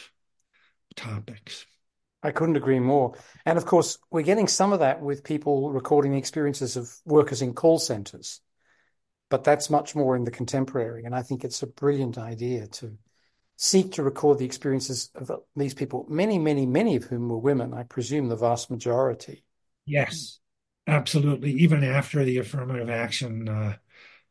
[0.94, 1.66] topics.
[2.22, 3.14] I couldn't agree more.
[3.46, 7.42] And of course, we're getting some of that with people recording the experiences of workers
[7.42, 8.40] in call centers,
[9.30, 11.04] but that's much more in the contemporary.
[11.04, 12.96] And I think it's a brilliant idea to
[13.60, 17.74] seek to record the experiences of these people, many, many, many of whom were women,
[17.74, 19.42] I presume the vast majority.
[19.84, 20.38] Yes,
[20.86, 21.50] absolutely.
[21.54, 23.74] Even after the affirmative action uh,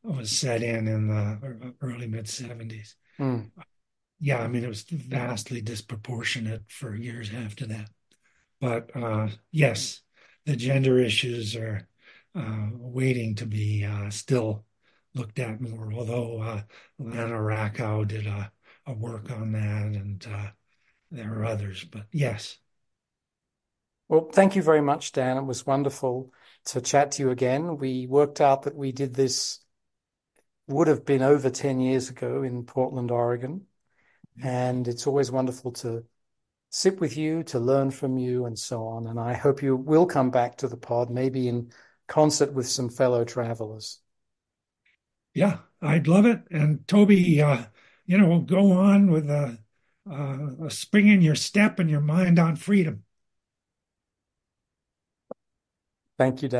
[0.01, 2.95] was set in in the early mid 70s.
[3.19, 3.51] Mm.
[4.21, 7.89] Yeah, I mean, it was vastly disproportionate for years after that.
[8.61, 10.01] But uh, yes,
[10.45, 11.85] the gender issues are
[12.33, 14.63] uh, waiting to be uh, still
[15.13, 16.61] looked at more, although uh,
[16.97, 18.51] Lana Rakow did a
[18.87, 20.47] a work on that, and uh,
[21.11, 21.83] there are others.
[21.83, 22.57] But yes.
[24.07, 25.37] Well, thank you very much, Dan.
[25.37, 26.31] It was wonderful
[26.65, 27.77] to chat to you again.
[27.77, 29.59] We worked out that we did this
[30.67, 33.65] would have been over 10 years ago in Portland, Oregon.
[34.43, 36.03] And it's always wonderful to
[36.69, 39.07] sit with you, to learn from you, and so on.
[39.07, 41.71] And I hope you will come back to the pod, maybe in
[42.07, 43.99] concert with some fellow travelers.
[45.33, 46.41] Yeah, I'd love it.
[46.51, 47.65] And Toby, uh,
[48.07, 49.59] you know, go on with a,
[50.09, 53.03] a spring in your step and your mind on freedom.
[56.17, 56.55] Thank you, Dan.